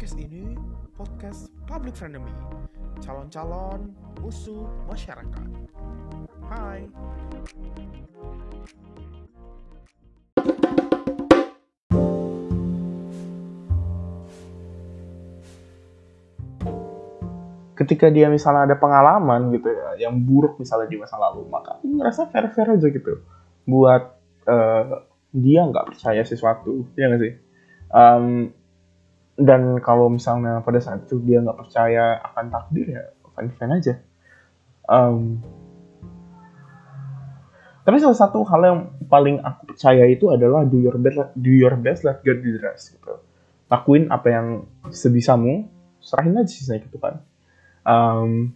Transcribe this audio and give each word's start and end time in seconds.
Podcast 0.00 0.16
ini 0.16 0.56
podcast 0.96 1.52
public 1.68 1.92
frenemy, 1.92 2.32
calon-calon 3.04 3.92
musuh 4.24 4.64
masyarakat. 4.88 5.48
Hai. 6.48 6.88
ketika 17.76 18.08
dia 18.08 18.32
misalnya 18.32 18.72
ada 18.72 18.80
pengalaman 18.80 19.52
gitu 19.52 19.68
ya 19.68 20.08
yang 20.08 20.16
buruk 20.16 20.56
misalnya 20.56 20.88
di 20.88 20.96
masa 20.96 21.20
lalu 21.20 21.44
maka 21.52 21.76
aku 21.76 22.00
ngerasa 22.00 22.32
fair 22.32 22.48
fair 22.56 22.72
aja 22.72 22.88
gitu 22.88 23.20
buat 23.68 24.16
uh, 24.48 25.04
dia 25.36 25.60
nggak 25.68 25.92
percaya 25.92 26.24
sesuatu 26.24 26.88
ya 26.96 27.12
nggak 27.12 27.20
sih 27.20 27.32
um, 27.92 28.48
dan 29.40 29.80
kalau 29.80 30.12
misalnya 30.12 30.60
pada 30.60 30.78
saat 30.78 31.08
itu 31.08 31.16
dia 31.24 31.40
nggak 31.40 31.56
percaya 31.56 32.20
akan 32.20 32.52
takdir 32.52 32.86
ya 32.92 33.04
fine 33.32 33.50
fine 33.56 33.72
aja 33.72 33.94
um, 34.86 35.40
tapi 37.82 37.96
salah 37.96 38.18
satu 38.20 38.44
hal 38.44 38.60
yang 38.62 38.80
paling 39.08 39.40
aku 39.40 39.74
percaya 39.74 40.04
itu 40.06 40.28
adalah 40.28 40.68
do 40.68 40.76
your 40.76 41.00
best 41.00 41.32
do 41.34 41.50
your 41.50 41.74
best 41.80 42.04
let 42.04 42.20
God 42.20 42.44
do 42.44 42.50
the 42.52 42.62
rest 42.62 42.94
gitu 42.94 43.16
lakuin 43.72 44.12
apa 44.12 44.28
yang 44.28 44.46
sebisamu 44.92 45.66
serahin 46.04 46.36
aja 46.36 46.52
sisanya 46.52 46.84
gitu 46.84 47.00
kan 47.00 47.24
um, 47.88 48.52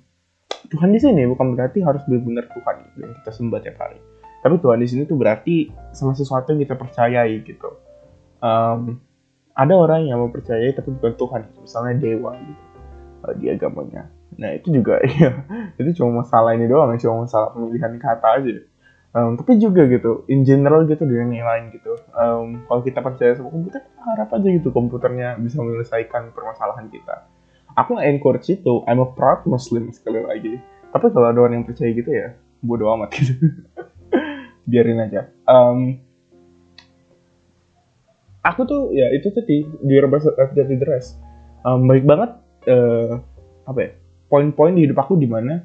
Tuhan 0.73 0.91
di 0.97 1.01
sini 1.01 1.29
bukan 1.29 1.53
berarti 1.53 1.85
harus 1.85 2.01
benar-benar 2.09 2.49
Tuhan 2.49 2.77
yang 2.97 3.13
kita 3.21 3.31
sembah 3.37 3.61
tiap 3.61 3.77
hari. 3.85 4.01
Tapi 4.41 4.55
Tuhan 4.61 4.79
di 4.81 4.89
sini 4.89 5.03
tuh 5.05 5.17
berarti 5.17 5.69
sama 5.93 6.17
sesuatu 6.17 6.53
yang 6.53 6.61
kita 6.65 6.77
percayai 6.77 7.33
gitu. 7.45 7.69
Um, 8.41 9.01
ada 9.55 9.75
orang 9.75 10.11
yang 10.11 10.19
mempercayai 10.23 10.75
tapi 10.75 10.91
bukan 10.99 11.15
Tuhan, 11.15 11.43
misalnya 11.63 11.95
dewa 11.99 12.33
gitu 12.39 12.65
uh, 13.25 13.35
di 13.39 13.47
agamanya. 13.51 14.11
Nah 14.35 14.51
itu 14.55 14.75
juga 14.75 14.99
ya 15.19 15.31
itu 15.79 15.91
cuma 16.03 16.27
masalah 16.27 16.59
ini 16.59 16.67
doang, 16.67 16.95
cuma 16.99 17.27
masalah 17.27 17.55
pemilihan 17.55 17.97
kata 17.99 18.29
aja. 18.43 18.55
Um, 19.15 19.39
tapi 19.39 19.63
juga 19.63 19.87
gitu, 19.87 20.27
in 20.27 20.43
general 20.43 20.91
gitu 20.91 21.07
dengan 21.07 21.31
yang 21.31 21.47
lain 21.47 21.71
gitu. 21.71 21.95
Um, 22.19 22.67
kalau 22.67 22.83
kita 22.83 22.99
percaya 22.99 23.39
sama 23.39 23.47
komputer, 23.55 23.87
harap 24.03 24.27
aja 24.35 24.49
gitu 24.51 24.75
komputernya 24.75 25.39
bisa 25.39 25.63
menyelesaikan 25.63 26.35
permasalahan 26.35 26.91
kita 26.91 27.23
aku 27.75 27.99
nggak 27.99 28.09
encourage 28.09 28.49
itu 28.51 28.83
I'm 28.87 29.03
a 29.03 29.09
proud 29.11 29.45
Muslim 29.47 29.91
sekali 29.91 30.23
lagi 30.23 30.55
tapi 30.95 31.11
kalau 31.11 31.31
ada 31.31 31.39
orang 31.43 31.63
yang 31.63 31.67
percaya 31.67 31.91
gitu 31.91 32.11
ya 32.11 32.39
bodo 32.63 32.89
amat 32.95 33.11
gitu 33.19 33.35
biarin 34.71 35.03
aja 35.03 35.29
um, 35.45 35.99
aku 38.45 38.61
tuh 38.69 38.83
ya 38.93 39.09
itu 39.17 39.33
tadi 39.33 39.65
di 39.65 39.95
rebus 39.97 40.29
dari 40.53 40.77
dress 40.77 41.17
um, 41.65 41.89
baik 41.89 42.05
banget 42.05 42.31
uh, 42.69 43.19
apa 43.65 43.79
ya 43.81 43.91
poin-poin 44.29 44.77
di 44.77 44.85
hidup 44.85 45.01
aku 45.01 45.17
di 45.17 45.27
mana 45.27 45.65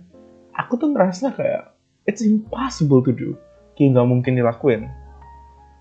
aku 0.55 0.79
tuh 0.79 0.91
ngerasa 0.91 1.35
kayak 1.35 1.75
it's 2.07 2.25
impossible 2.25 3.03
to 3.03 3.13
do 3.13 3.35
kayak 3.79 3.95
nggak 3.95 4.07
mungkin 4.11 4.33
dilakuin. 4.35 4.91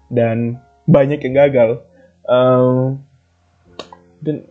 Dan 0.07 0.63
banyak 0.87 1.19
yang 1.19 1.35
gagal. 1.35 1.83
Um, 2.29 3.03
dan 4.23 4.47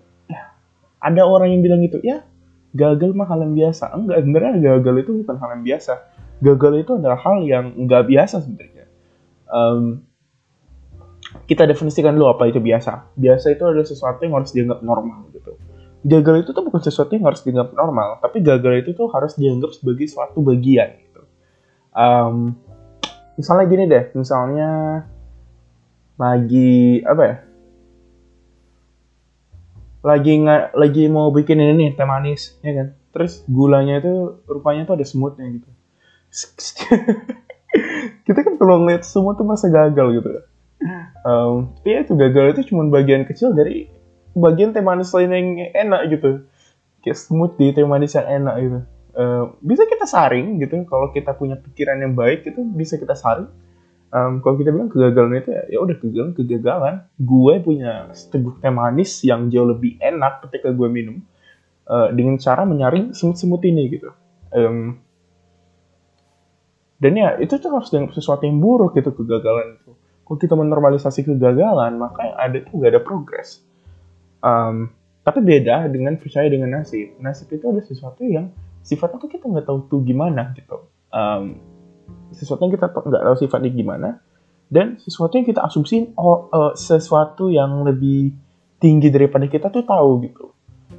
ada 1.00 1.22
orang 1.24 1.54
yang 1.56 1.62
bilang 1.62 1.86
gitu 1.86 2.02
ya 2.02 2.26
gagal 2.76 3.16
mah 3.16 3.30
hal 3.32 3.40
yang 3.46 3.56
biasa. 3.56 3.96
Enggak 3.96 4.18
sebenarnya 4.26 4.54
gagal 4.60 4.96
itu 5.08 5.12
bukan 5.24 5.36
hal 5.40 5.50
yang 5.56 5.64
biasa. 5.64 5.94
Gagal 6.44 6.74
itu 6.84 6.92
adalah 7.00 7.20
hal 7.24 7.38
yang 7.48 7.66
enggak 7.80 8.04
biasa 8.06 8.44
sebenarnya. 8.44 8.86
Um, 9.48 10.04
kita 11.46 11.70
definisikan 11.70 12.18
dulu 12.18 12.34
apa 12.34 12.50
itu 12.50 12.58
biasa. 12.58 13.14
Biasa 13.14 13.54
itu 13.54 13.64
adalah 13.68 13.86
sesuatu 13.86 14.20
yang 14.26 14.34
harus 14.40 14.52
dianggap 14.56 14.80
normal 14.82 15.30
gitu. 15.36 15.54
Gagal 16.08 16.48
itu 16.48 16.50
tuh 16.56 16.64
bukan 16.64 16.82
sesuatu 16.82 17.12
yang 17.14 17.26
harus 17.28 17.44
dianggap 17.44 17.74
normal 17.76 18.22
tapi 18.24 18.40
gagal 18.40 18.86
itu 18.86 18.96
tuh 18.96 19.12
harus 19.12 19.36
dianggap 19.36 19.76
sebagai 19.76 20.08
suatu 20.08 20.40
bagian 20.42 20.98
gitu. 21.04 21.22
Um, 21.94 22.56
misalnya 23.36 23.66
gini 23.70 23.84
deh 23.90 24.04
misalnya 24.16 24.70
lagi 26.18 27.04
apa 27.06 27.24
ya? 27.24 27.36
Lagi 30.06 30.32
nggak 30.40 30.64
lagi 30.78 31.04
mau 31.12 31.30
bikin 31.30 31.60
ini 31.60 31.74
nih 31.76 31.90
teh 32.00 32.08
manis 32.08 32.56
ya 32.64 32.72
kan? 32.72 32.88
Terus 33.14 33.44
gulanya 33.50 34.00
itu 34.00 34.42
rupanya 34.48 34.88
tuh 34.88 34.96
ada 35.02 35.06
semutnya 35.06 35.46
gitu. 35.50 35.70
Kita 38.26 38.40
kan 38.44 38.54
kalau 38.60 38.84
ngeliat 38.84 39.04
semut 39.04 39.36
tuh 39.36 39.48
masa 39.48 39.68
gagal 39.68 40.08
gitu 40.22 40.30
um, 41.24 41.74
tapi 41.80 41.90
ya 41.96 42.00
itu 42.06 42.14
gagal 42.14 42.46
itu 42.58 42.62
cuma 42.74 42.86
bagian 42.90 43.24
kecil 43.24 43.56
dari 43.56 43.88
bagian 44.38 44.76
teh 44.76 44.84
manis 44.86 45.14
lain 45.16 45.32
yang 45.34 45.48
enak 45.74 46.02
gitu. 46.14 46.46
Kayak 47.02 47.18
di 47.58 47.66
teh 47.74 47.86
manis 47.88 48.14
yang 48.14 48.28
enak 48.44 48.56
gitu. 48.62 48.80
Uh, 49.18 49.44
bisa 49.66 49.90
kita 49.90 50.06
saring 50.06 50.62
gitu. 50.62 50.78
Kalau 50.86 51.10
kita 51.10 51.34
punya 51.34 51.58
pikiran 51.58 51.98
yang 52.04 52.14
baik 52.14 52.46
itu 52.46 52.62
bisa 52.62 53.02
kita 53.02 53.18
saring. 53.18 53.50
Um, 54.08 54.40
kalau 54.40 54.56
kita 54.56 54.72
bilang 54.72 54.88
kegagalan 54.88 55.44
itu 55.44 55.52
ya, 55.52 55.64
ya 55.68 55.78
udah 55.84 55.96
kegagalan 56.00 56.32
kegagalan. 56.38 56.96
Gue 57.18 57.54
punya 57.60 58.08
seteguk 58.14 58.62
teh 58.62 58.72
manis 58.72 59.24
yang 59.26 59.50
jauh 59.50 59.68
lebih 59.68 59.98
enak 60.00 60.46
ketika 60.48 60.70
gue 60.72 60.88
minum 60.88 61.26
uh, 61.90 62.14
dengan 62.14 62.38
cara 62.38 62.64
menyaring 62.64 63.12
semut-semut 63.18 63.60
ini 63.68 63.84
gitu. 63.92 64.10
Um, 64.54 65.02
dan 66.98 67.14
ya 67.14 67.38
itu 67.38 67.62
tuh 67.62 67.70
harus 67.78 67.94
dengan 67.94 68.10
sesuatu 68.10 68.48
yang 68.48 68.58
buruk 68.58 68.98
gitu 68.98 69.14
kegagalan 69.14 69.78
itu 69.78 69.92
kalau 70.28 70.38
kita 70.38 70.60
menormalisasi 70.60 71.24
kegagalan 71.24 71.96
maka 71.96 72.28
yang 72.28 72.36
ada 72.36 72.56
itu 72.60 72.72
gak 72.76 72.92
ada 72.92 73.02
progres. 73.02 73.64
Um, 74.44 74.92
tapi 75.24 75.40
beda 75.40 75.88
dengan 75.88 76.20
percaya 76.20 76.52
dengan 76.52 76.76
nasib. 76.76 77.16
Nasib 77.24 77.48
itu 77.52 77.64
ada 77.68 77.80
sesuatu 77.84 78.28
yang 78.28 78.52
sifatnya 78.84 79.24
tuh 79.24 79.32
kita 79.32 79.48
nggak 79.48 79.68
tahu 79.68 79.88
tuh 79.88 80.00
gimana 80.04 80.52
gitu. 80.56 80.88
Um, 81.12 81.60
sesuatu 82.36 82.68
yang 82.68 82.76
kita 82.76 82.92
nggak 82.92 83.24
tahu 83.24 83.36
sifatnya 83.40 83.72
gimana 83.72 84.10
dan 84.68 85.00
sesuatu 85.00 85.40
yang 85.40 85.48
kita 85.48 85.64
asumsiin 85.64 86.12
oh 86.20 86.52
uh, 86.52 86.76
sesuatu 86.76 87.48
yang 87.48 87.88
lebih 87.88 88.36
tinggi 88.84 89.08
daripada 89.08 89.48
kita 89.48 89.72
tuh 89.72 89.88
tahu 89.88 90.28
gitu. 90.28 90.52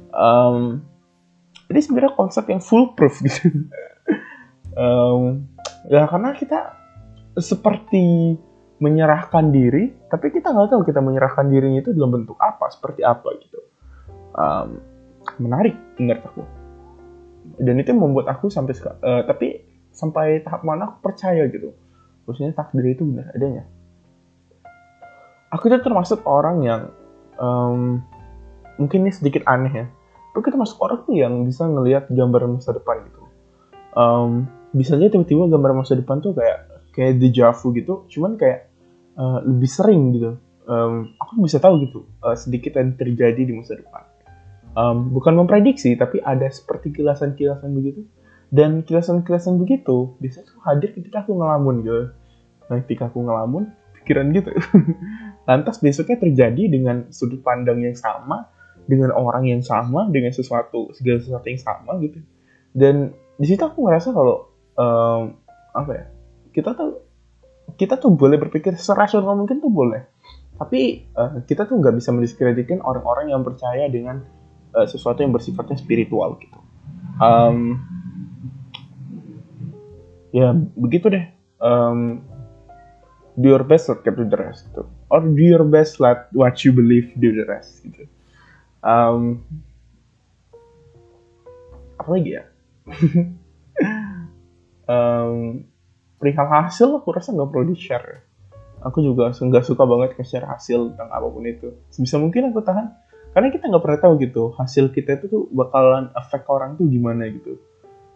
Um, 0.09 0.81
jadi 1.69 1.79
sebenarnya 1.85 2.13
konsep 2.17 2.49
yang 2.49 2.61
foolproof 2.61 3.21
gitu. 3.25 3.69
Um, 4.73 5.49
ya 5.89 6.09
karena 6.09 6.33
kita 6.33 6.73
seperti 7.37 8.37
menyerahkan 8.79 9.51
diri 9.51 9.91
tapi 10.07 10.31
kita 10.31 10.55
nggak 10.55 10.71
tahu 10.71 10.81
kita 10.87 11.03
menyerahkan 11.03 11.51
dirinya 11.51 11.83
itu 11.83 11.91
dalam 11.91 12.15
bentuk 12.15 12.39
apa 12.39 12.71
seperti 12.71 13.03
apa 13.03 13.27
gitu. 13.43 13.59
Um, 14.35 14.79
menarik 15.39 15.75
menurut 15.99 16.23
aku. 16.23 16.43
Dan 17.59 17.75
itu 17.79 17.91
membuat 17.91 18.31
aku 18.31 18.47
sampai 18.47 18.73
uh, 19.03 19.23
tapi 19.27 19.67
sampai 19.91 20.43
tahap 20.47 20.63
mana 20.63 20.91
aku 20.91 21.03
percaya 21.03 21.43
gitu. 21.51 21.75
Maksudnya 22.23 22.55
takdir 22.55 22.95
itu 22.95 23.03
benar 23.03 23.31
adanya. 23.35 23.63
Aku 25.51 25.67
itu 25.67 25.81
termasuk 25.81 26.23
orang 26.23 26.61
yang 26.63 26.81
um, 27.41 27.99
mungkin 28.79 29.03
ini 29.03 29.11
sedikit 29.11 29.43
aneh 29.49 29.73
ya 29.73 29.85
tapi 30.39 30.55
kita 30.55 30.57
masuk 30.61 30.77
orang 30.79 31.03
tuh 31.03 31.15
yang 31.17 31.33
bisa 31.43 31.65
ngelihat 31.67 32.07
gambar 32.07 32.47
masa 32.47 32.71
depan 32.71 33.01
gitu. 33.03 33.21
Um, 33.97 34.47
bisa 34.71 34.95
aja 34.95 35.09
tiba-tiba 35.09 35.49
gambar 35.49 35.83
masa 35.83 35.97
depan 35.97 36.21
tuh 36.21 36.37
kayak 36.37 36.69
kayak 36.93 37.17
deja 37.17 37.49
vu 37.51 37.73
gitu 37.73 38.05
cuman 38.07 38.37
kayak 38.37 38.68
uh, 39.19 39.39
lebih 39.43 39.67
sering 39.67 40.15
gitu. 40.15 40.39
Um, 40.69 41.17
aku 41.17 41.43
bisa 41.43 41.57
tahu 41.57 41.81
gitu 41.83 42.05
uh, 42.21 42.37
sedikit 42.37 42.77
yang 42.79 42.95
terjadi 42.95 43.41
di 43.41 43.53
masa 43.53 43.75
depan. 43.75 44.05
Um, 44.77 45.11
bukan 45.11 45.35
memprediksi 45.35 45.97
tapi 45.99 46.23
ada 46.23 46.47
seperti 46.47 46.95
kilasan-kilasan 46.95 47.75
begitu. 47.75 48.07
Dan 48.49 48.81
kilasan-kilasan 48.81 49.61
begitu 49.61 50.17
biasanya 50.17 50.49
tuh 50.49 50.57
hadir 50.65 50.89
ketika 50.95 51.21
aku 51.27 51.37
ngelamun 51.37 51.85
gitu. 51.85 52.03
Nah 52.71 52.77
ketika 52.85 53.11
aku 53.11 53.21
ngelamun 53.21 53.69
pikiran 54.01 54.31
gitu. 54.33 54.49
Lantas 55.49 55.77
besoknya 55.83 56.17
terjadi 56.17 56.63
dengan 56.71 57.11
sudut 57.13 57.43
pandang 57.45 57.83
yang 57.83 57.93
sama 57.93 58.49
dengan 58.89 59.13
orang 59.13 59.45
yang 59.45 59.61
sama 59.61 60.09
dengan 60.09 60.33
sesuatu 60.33 60.89
segala 60.97 61.21
sesuatu 61.21 61.45
yang 61.45 61.61
sama 61.61 61.91
gitu. 62.01 62.17
Dan 62.73 63.13
di 63.37 63.45
situ 63.45 63.61
aku 63.61 63.85
ngerasa 63.85 64.13
kalau 64.13 64.49
um, 64.77 65.37
apa 65.73 65.91
ya 65.93 66.05
kita 66.53 66.73
tuh 66.73 67.08
kita 67.75 67.99
tuh 67.99 68.13
boleh 68.13 68.39
berpikir 68.39 68.73
serasional 68.79 69.35
mungkin 69.35 69.59
tuh 69.59 69.71
boleh. 69.71 70.07
Tapi 70.59 71.07
uh, 71.15 71.43
kita 71.43 71.67
tuh 71.67 71.79
nggak 71.79 71.95
bisa 71.95 72.11
mendiskreditkan 72.11 72.83
orang-orang 72.83 73.31
yang 73.31 73.43
percaya 73.43 73.87
dengan 73.87 74.23
uh, 74.75 74.87
sesuatu 74.87 75.23
yang 75.23 75.31
bersifatnya 75.31 75.79
spiritual 75.79 76.39
gitu. 76.39 76.59
Um, 77.19 77.83
ya 80.31 80.55
begitu 80.75 81.11
deh. 81.11 81.25
Um, 81.59 82.23
do 83.35 83.51
your 83.51 83.63
best 83.63 83.87
let 83.91 84.03
do 84.03 84.23
the 84.23 84.39
rest 84.39 84.67
gitu. 84.71 84.83
Or 85.11 85.23
do 85.23 85.43
your 85.43 85.67
best 85.67 85.99
let 85.99 86.31
what 86.35 86.63
you 86.63 86.71
believe 86.71 87.11
do 87.19 87.31
the 87.31 87.47
rest 87.47 87.83
gitu. 87.83 88.07
Um, 88.83 89.43
apa 91.99 92.09
lagi 92.15 92.39
ya? 92.39 92.43
Um, 94.89 95.68
perihal 96.19 96.47
hasil 96.51 96.99
aku 96.99 97.15
rasa 97.15 97.31
nggak 97.31 97.49
perlu 97.49 97.71
di 97.71 97.77
share 97.79 98.29
aku 98.83 99.03
juga 99.03 99.31
nggak 99.31 99.65
suka 99.65 99.83
banget 99.83 100.15
ke 100.15 100.23
share 100.23 100.47
hasil 100.47 100.95
tentang 100.95 101.09
apa 101.11 101.27
pun 101.27 101.43
itu. 101.45 101.75
Sebisa 101.91 102.15
mungkin 102.19 102.51
aku 102.51 102.63
tahan. 102.63 102.87
Karena 103.29 103.47
kita 103.53 103.69
nggak 103.69 103.83
pernah 103.83 103.99
tahu 104.01 104.13
gitu 104.25 104.43
hasil 104.57 104.89
kita 104.89 105.21
itu 105.21 105.25
tuh 105.29 105.43
bakalan 105.53 106.09
efek 106.17 106.49
orang 106.49 106.79
tuh 106.79 106.89
gimana 106.89 107.29
gitu. 107.29 107.61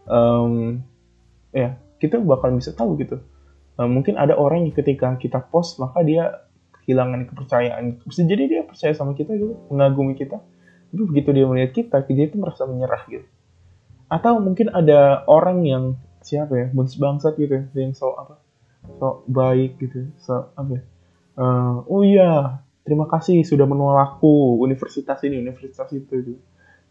Um, 0.09 0.81
ya 1.53 1.77
kita 2.01 2.17
bakalan 2.19 2.59
bisa 2.59 2.73
tahu 2.73 2.97
gitu. 2.97 3.21
Um, 3.77 4.01
mungkin 4.01 4.17
ada 4.17 4.37
orang 4.37 4.65
yang 4.69 4.73
ketika 4.73 5.13
kita 5.21 5.41
post 5.41 5.77
maka 5.77 6.01
dia 6.01 6.49
kehilangan 6.83 7.29
kepercayaan. 7.29 8.01
Bisa 8.03 8.25
jadi 8.25 8.43
dia 8.49 8.61
percaya 8.65 8.93
sama 8.97 9.13
kita 9.13 9.37
gitu 9.37 9.53
mengagumi 9.69 10.17
kita. 10.17 10.41
Tapi 10.93 11.03
begitu 11.09 11.29
dia 11.33 11.45
melihat 11.45 11.71
kita 11.73 11.97
dia 12.09 12.25
itu 12.25 12.37
merasa 12.41 12.65
menyerah 12.65 13.05
gitu. 13.09 13.27
Atau 14.09 14.41
mungkin 14.41 14.69
ada 14.73 15.25
orang 15.25 15.65
yang 15.65 15.83
siapa 16.23 16.53
ya 16.55 16.67
bangsa 16.71 16.95
bangsat 16.99 17.33
gitu 17.37 17.53
ya, 17.53 17.63
yang 17.77 17.93
so 17.93 18.15
apa 18.15 18.39
so 18.99 19.23
baik 19.27 19.79
gitu 19.79 20.09
so 20.19 20.51
apa 20.55 20.79
ya? 20.79 20.83
Uh, 21.33 21.81
oh 21.89 22.01
iya 22.05 22.61
terima 22.83 23.07
kasih 23.07 23.41
sudah 23.47 23.65
menolakku 23.67 24.59
universitas 24.59 25.19
ini 25.23 25.39
universitas 25.39 25.87
itu 25.95 26.13
gitu. 26.19 26.33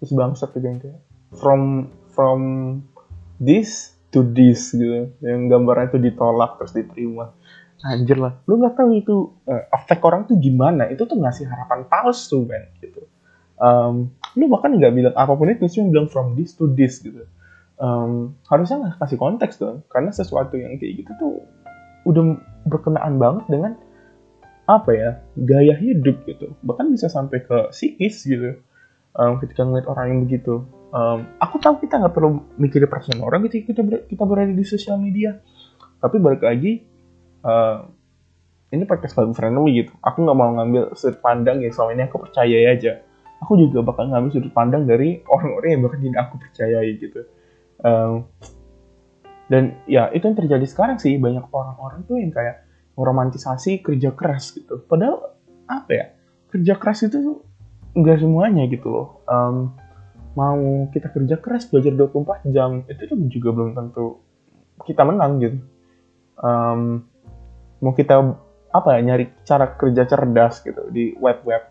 terus 0.00 0.12
bangsat 0.12 0.50
gitu 0.56 0.66
yang 0.66 0.80
kayak 0.80 1.00
from 1.36 1.92
from 2.12 2.40
this 3.40 3.96
to 4.12 4.20
this 4.20 4.76
gitu 4.76 5.08
yang 5.24 5.48
gambarnya 5.48 5.96
itu 5.96 5.98
ditolak 5.98 6.60
terus 6.60 6.76
diterima 6.76 7.32
anjir 7.82 8.20
lah 8.20 8.38
lu 8.46 8.62
nggak 8.62 8.78
tahu 8.78 8.90
itu 8.94 9.16
uh, 9.48 9.62
efek 9.74 9.98
orang 10.06 10.28
tuh 10.28 10.38
gimana 10.38 10.86
itu 10.92 11.02
tuh 11.02 11.18
ngasih 11.18 11.50
harapan 11.50 11.82
palsu 11.88 12.46
kan 12.46 12.62
gitu 12.78 13.02
um, 13.58 14.12
lu 14.38 14.46
bahkan 14.48 14.70
nggak 14.72 14.92
bilang 14.94 15.14
apa 15.18 15.32
pun 15.34 15.50
itu 15.50 15.66
cuma 15.80 15.90
bilang 15.90 16.08
from 16.08 16.38
this 16.38 16.54
to 16.54 16.70
this 16.72 17.02
gitu 17.02 17.26
um, 17.82 18.38
harusnya 18.46 18.76
nggak 18.78 18.96
kasih 19.02 19.18
konteks 19.18 19.58
dong. 19.58 19.82
Karena 19.90 20.14
sesuatu 20.14 20.54
yang 20.54 20.78
kayak 20.78 21.02
gitu 21.02 21.10
tuh 21.18 21.34
udah 22.06 22.38
berkenaan 22.66 23.18
banget 23.18 23.44
dengan 23.50 23.72
apa 24.70 24.90
ya 24.94 25.10
gaya 25.34 25.74
hidup 25.74 26.22
gitu. 26.24 26.54
Bahkan 26.62 26.94
bisa 26.94 27.10
sampai 27.10 27.42
ke 27.42 27.74
psikis 27.74 28.22
gitu. 28.22 28.62
Um, 29.12 29.36
ketika 29.42 29.66
ngeliat 29.66 29.90
orang 29.90 30.06
yang 30.08 30.20
begitu. 30.24 30.64
Um, 30.92 31.24
aku 31.40 31.56
tahu 31.60 31.80
kita 31.84 32.00
nggak 32.00 32.14
perlu 32.16 32.44
mikirin 32.60 32.88
perasaan 32.88 33.20
orang 33.24 33.44
ketika 33.48 33.72
kita 33.72 33.80
ber 33.84 34.04
kita 34.08 34.24
berada 34.24 34.54
di 34.54 34.64
sosial 34.64 34.96
media. 34.96 35.36
Tapi 36.00 36.16
balik 36.16 36.44
lagi 36.44 36.80
uh, 37.44 37.84
ini 38.72 38.88
podcast 38.88 39.20
lagu 39.20 39.36
friendly 39.36 39.84
gitu. 39.84 39.92
Aku 40.00 40.24
nggak 40.24 40.36
mau 40.36 40.52
ngambil 40.56 40.96
sudut 40.96 41.20
pandang 41.20 41.60
yang 41.60 41.72
selama 41.76 41.92
ini 41.92 42.02
aku 42.08 42.16
percaya 42.24 42.56
aja. 42.72 42.92
Aku 43.44 43.58
juga 43.58 43.84
bakal 43.84 44.08
ngambil 44.08 44.30
sudut 44.32 44.52
pandang 44.54 44.88
dari 44.88 45.20
orang-orang 45.28 45.68
yang 45.76 45.82
bahkan 45.84 46.00
tidak 46.00 46.20
aku 46.28 46.34
percayai 46.40 46.90
gitu 46.96 47.20
um, 47.80 48.28
dan 49.48 49.76
ya 49.88 50.08
itu 50.12 50.24
yang 50.28 50.36
terjadi 50.36 50.66
sekarang 50.68 50.96
sih. 51.00 51.16
Banyak 51.16 51.48
orang-orang 51.52 52.04
tuh 52.04 52.20
yang 52.20 52.32
kayak 52.32 52.64
meromantisasi 52.96 53.80
kerja 53.80 54.12
keras 54.12 54.52
gitu. 54.52 54.84
Padahal 54.84 55.36
apa 55.68 55.90
ya? 55.92 56.06
Kerja 56.52 56.76
keras 56.76 57.08
itu 57.08 57.40
enggak 57.92 58.20
semuanya 58.20 58.64
gitu 58.68 58.88
loh. 58.88 59.08
Um, 59.28 59.76
mau 60.32 60.88
kita 60.88 61.12
kerja 61.12 61.36
keras 61.36 61.68
belajar 61.68 61.92
24 61.92 62.48
jam 62.56 62.88
itu 62.88 63.12
juga 63.28 63.48
belum 63.52 63.76
tentu 63.76 64.24
kita 64.88 65.04
menang 65.04 65.32
gitu. 65.44 65.58
Um, 66.40 67.04
mau 67.84 67.92
kita 67.92 68.16
apa 68.72 68.88
ya 68.96 69.00
nyari 69.04 69.28
cara 69.44 69.76
kerja 69.76 70.08
cerdas 70.08 70.64
gitu 70.64 70.88
di 70.88 71.12
web 71.20 71.44
web 71.44 71.68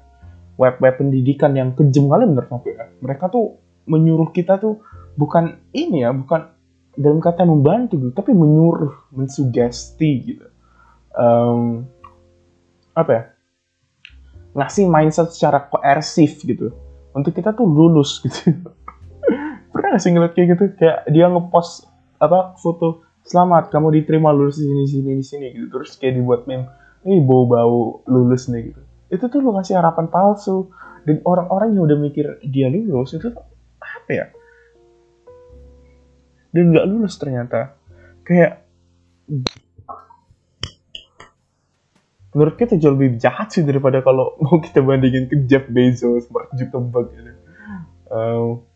web 0.62 0.78
web 0.78 0.96
pendidikan 1.02 1.58
yang 1.58 1.74
kejam 1.74 2.06
kali 2.06 2.30
menurut 2.30 2.50
aku 2.54 2.70
ya. 2.70 2.86
Mereka 3.02 3.34
tuh 3.34 3.58
menyuruh 3.90 4.30
kita 4.30 4.62
tuh 4.62 4.86
bukan 5.16 5.60
ini 5.76 6.04
ya 6.08 6.12
bukan 6.16 6.52
dalam 6.96 7.24
kata 7.24 7.48
membantu 7.48 7.96
gitu 8.00 8.12
tapi 8.12 8.36
menyuruh 8.36 9.12
mensugesti 9.16 10.12
gitu. 10.36 10.48
Um, 11.16 11.88
apa 12.96 13.12
ya? 13.12 13.24
Ngasih 14.52 14.86
mindset 14.92 15.32
secara 15.32 15.64
koersif 15.72 16.44
gitu. 16.44 16.76
Untuk 17.16 17.36
kita 17.36 17.56
tuh 17.56 17.68
lulus 17.68 18.20
gitu. 18.24 18.56
Pernah 19.72 19.96
gak 19.96 20.02
sih 20.04 20.12
ngeliat 20.12 20.34
kayak 20.36 20.48
gitu? 20.56 20.64
Kayak 20.76 21.08
dia 21.08 21.32
ngepost 21.32 21.88
apa 22.22 22.54
foto 22.60 23.08
selamat 23.24 23.72
kamu 23.72 24.02
diterima 24.02 24.30
lulus 24.36 24.60
di 24.60 24.68
sini 24.68 24.86
sini 24.88 25.12
di 25.16 25.26
sini 25.26 25.46
gitu. 25.56 25.68
Terus 25.72 25.96
kayak 25.96 26.20
dibuat 26.20 26.42
meme 26.48 26.68
ini 27.08 27.24
bau 27.24 27.48
bau 27.48 28.04
lulus 28.08 28.52
nih 28.52 28.72
gitu. 28.72 28.82
Itu 29.12 29.24
tuh 29.32 29.40
lu 29.40 29.56
ngasih 29.56 29.80
harapan 29.80 30.12
palsu. 30.12 30.72
Dan 31.02 31.18
orang-orang 31.26 31.74
yang 31.74 31.90
udah 31.90 31.98
mikir 31.98 32.38
dia 32.46 32.70
lulus 32.70 33.18
itu 33.18 33.34
tuh 33.34 33.42
apa 33.82 34.12
ya 34.14 34.26
dan 36.52 36.64
nggak 36.72 36.88
lulus 36.88 37.16
ternyata 37.16 37.80
kayak 38.28 38.62
menurut 42.32 42.56
kita 42.56 42.80
jauh 42.80 42.96
lebih 42.96 43.20
jahat 43.20 43.52
sih 43.52 43.64
daripada 43.64 44.00
kalau 44.00 44.36
mau 44.44 44.60
kita 44.64 44.80
bandingin 44.80 45.28
ke 45.28 45.48
Jeff 45.48 45.68
Bezos, 45.68 46.32
Mark 46.32 46.52
Zuckerberg 46.56 47.12
gitu. 47.12 47.32
Um, 48.12 48.68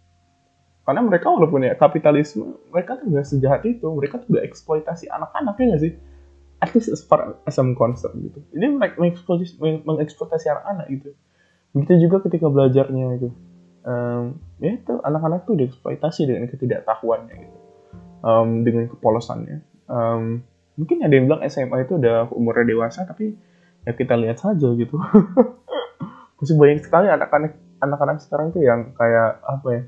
karena 0.86 1.02
mereka 1.02 1.28
walaupun 1.34 1.66
ya 1.66 1.74
kapitalisme, 1.74 2.62
mereka 2.70 3.02
tuh 3.02 3.10
gak 3.10 3.26
sejahat 3.26 3.66
itu, 3.66 3.90
mereka 3.90 4.22
tuh 4.22 4.38
gak 4.38 4.46
eksploitasi 4.46 5.10
anak-anak 5.10 5.58
ya 5.58 5.78
sih? 5.82 5.94
At 6.62 6.72
least 6.72 6.94
as 6.94 7.02
far 7.04 7.42
as 7.44 7.58
I'm 7.58 7.74
concerned 7.74 8.22
gitu. 8.22 8.40
Jadi 8.54 8.66
mereka 8.70 9.02
mengeksploitasi, 9.02 9.60
mengeksploitasi 9.60 10.46
anak-anak 10.46 10.86
gitu. 10.94 11.10
Begitu 11.74 12.08
juga 12.08 12.24
ketika 12.30 12.48
belajarnya 12.48 13.06
gitu. 13.18 13.30
Um, 13.86 14.40
ya 14.62 14.78
itu 14.78 14.94
anak-anak 15.04 15.50
tuh 15.50 15.58
dieksploitasi 15.58 16.22
dengan 16.30 16.48
ketidaktahuannya 16.48 17.34
gitu. 17.34 17.58
Um, 18.26 18.66
dengan 18.66 18.90
kepolosannya. 18.90 19.62
Um, 19.86 20.42
mungkin 20.82 21.06
ada 21.06 21.14
yang 21.14 21.30
bilang 21.30 21.46
SMA 21.46 21.86
itu 21.86 22.02
udah 22.02 22.34
umurnya 22.34 22.66
dewasa 22.74 23.06
tapi 23.06 23.38
ya 23.86 23.94
kita 23.94 24.18
lihat 24.18 24.42
saja 24.42 24.66
gitu. 24.74 24.98
Masih 26.42 26.58
banyak 26.58 26.82
sekali 26.82 27.06
anak-anak 27.06 27.54
anak-anak 27.86 28.18
sekarang 28.26 28.50
tuh 28.50 28.66
yang 28.66 28.98
kayak 28.98 29.46
apa 29.46 29.68
ya 29.70 29.82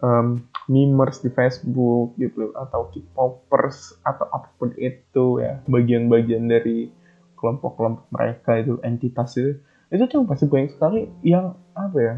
um, 0.00 0.40
memers 0.72 1.20
di 1.20 1.28
Facebook 1.28 2.16
gitu 2.16 2.56
atau 2.56 2.88
K-popers 2.90 4.00
atau 4.00 4.24
apa 4.32 4.48
pun 4.56 4.72
itu 4.80 5.44
ya. 5.44 5.60
Bagian-bagian 5.68 6.48
dari 6.48 6.88
kelompok-kelompok 7.36 8.08
mereka 8.08 8.56
itu 8.56 8.80
entitas 8.80 9.36
itu. 9.36 9.60
Itu 9.92 10.08
tuh 10.08 10.24
pasti 10.24 10.48
banyak 10.48 10.72
sekali 10.72 11.12
yang 11.20 11.54
apa 11.76 11.98
ya 12.00 12.14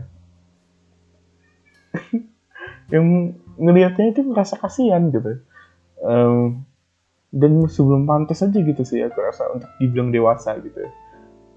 yang 2.94 3.34
ngelihatnya 3.58 4.14
itu 4.14 4.22
merasa 4.24 4.56
kasihan 4.56 5.10
gitu 5.10 5.42
um, 6.02 6.64
dan 7.34 7.68
sebelum 7.68 8.08
pantas 8.08 8.40
aja 8.40 8.56
gitu 8.56 8.82
sih 8.84 9.04
aku 9.04 9.20
rasa 9.20 9.48
untuk 9.52 9.68
dibilang 9.76 10.08
dewasa 10.08 10.56
gitu. 10.64 10.88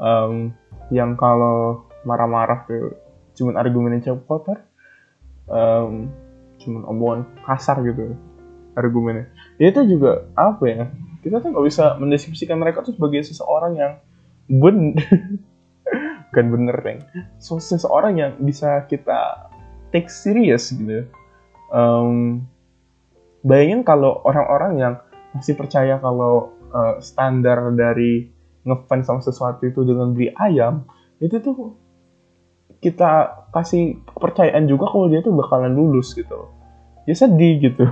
Um, 0.01 0.51
yang 0.91 1.15
kalau 1.15 1.87
marah-marah 2.03 2.65
tuh 2.65 2.97
cuman 3.37 3.55
argumennya 3.55 4.11
yang 4.11 4.19
kotor 4.25 4.59
um, 5.47 6.11
cuman 6.59 6.81
omongan 6.89 7.21
kasar 7.47 7.79
gitu 7.85 8.17
argumennya. 8.75 9.31
Ya 9.61 9.71
itu 9.71 9.83
juga 9.87 10.27
apa 10.35 10.63
ya 10.67 10.83
kita 11.21 11.39
tuh 11.39 11.53
nggak 11.53 11.65
bisa 11.69 11.95
mendeskripsikan 12.01 12.57
mereka 12.57 12.81
tuh 12.81 12.97
sebagai 12.97 13.21
seseorang 13.23 13.77
yang 13.77 13.93
ben 14.49 14.97
bukan 16.31 16.47
bener 16.47 16.77
neng 16.79 16.99
so, 17.37 17.59
seseorang 17.59 18.15
yang 18.19 18.31
bisa 18.41 18.83
kita 18.89 19.51
take 19.95 20.11
serious 20.11 20.71
gitu. 20.71 21.07
Um, 21.71 22.43
bayangin 23.41 23.81
kalau 23.81 24.21
orang-orang 24.25 24.73
yang 24.77 24.93
masih 25.33 25.57
percaya 25.57 25.97
kalau 25.97 26.53
uh, 26.73 26.99
standar 27.01 27.71
dari 27.73 28.29
ngefans 28.61 29.09
sama 29.09 29.21
sesuatu 29.23 29.65
itu 29.65 29.81
dengan 29.81 30.13
beli 30.13 30.29
ayam 30.37 30.85
itu 31.17 31.41
tuh 31.41 31.77
kita 32.81 33.45
kasih 33.53 34.01
kepercayaan 34.09 34.65
juga 34.65 34.89
kalau 34.89 35.05
dia 35.09 35.21
tuh 35.21 35.33
bakalan 35.37 35.73
lulus 35.73 36.17
gitu. 36.17 36.49
Ya 37.05 37.13
sedih 37.13 37.61
gitu. 37.61 37.85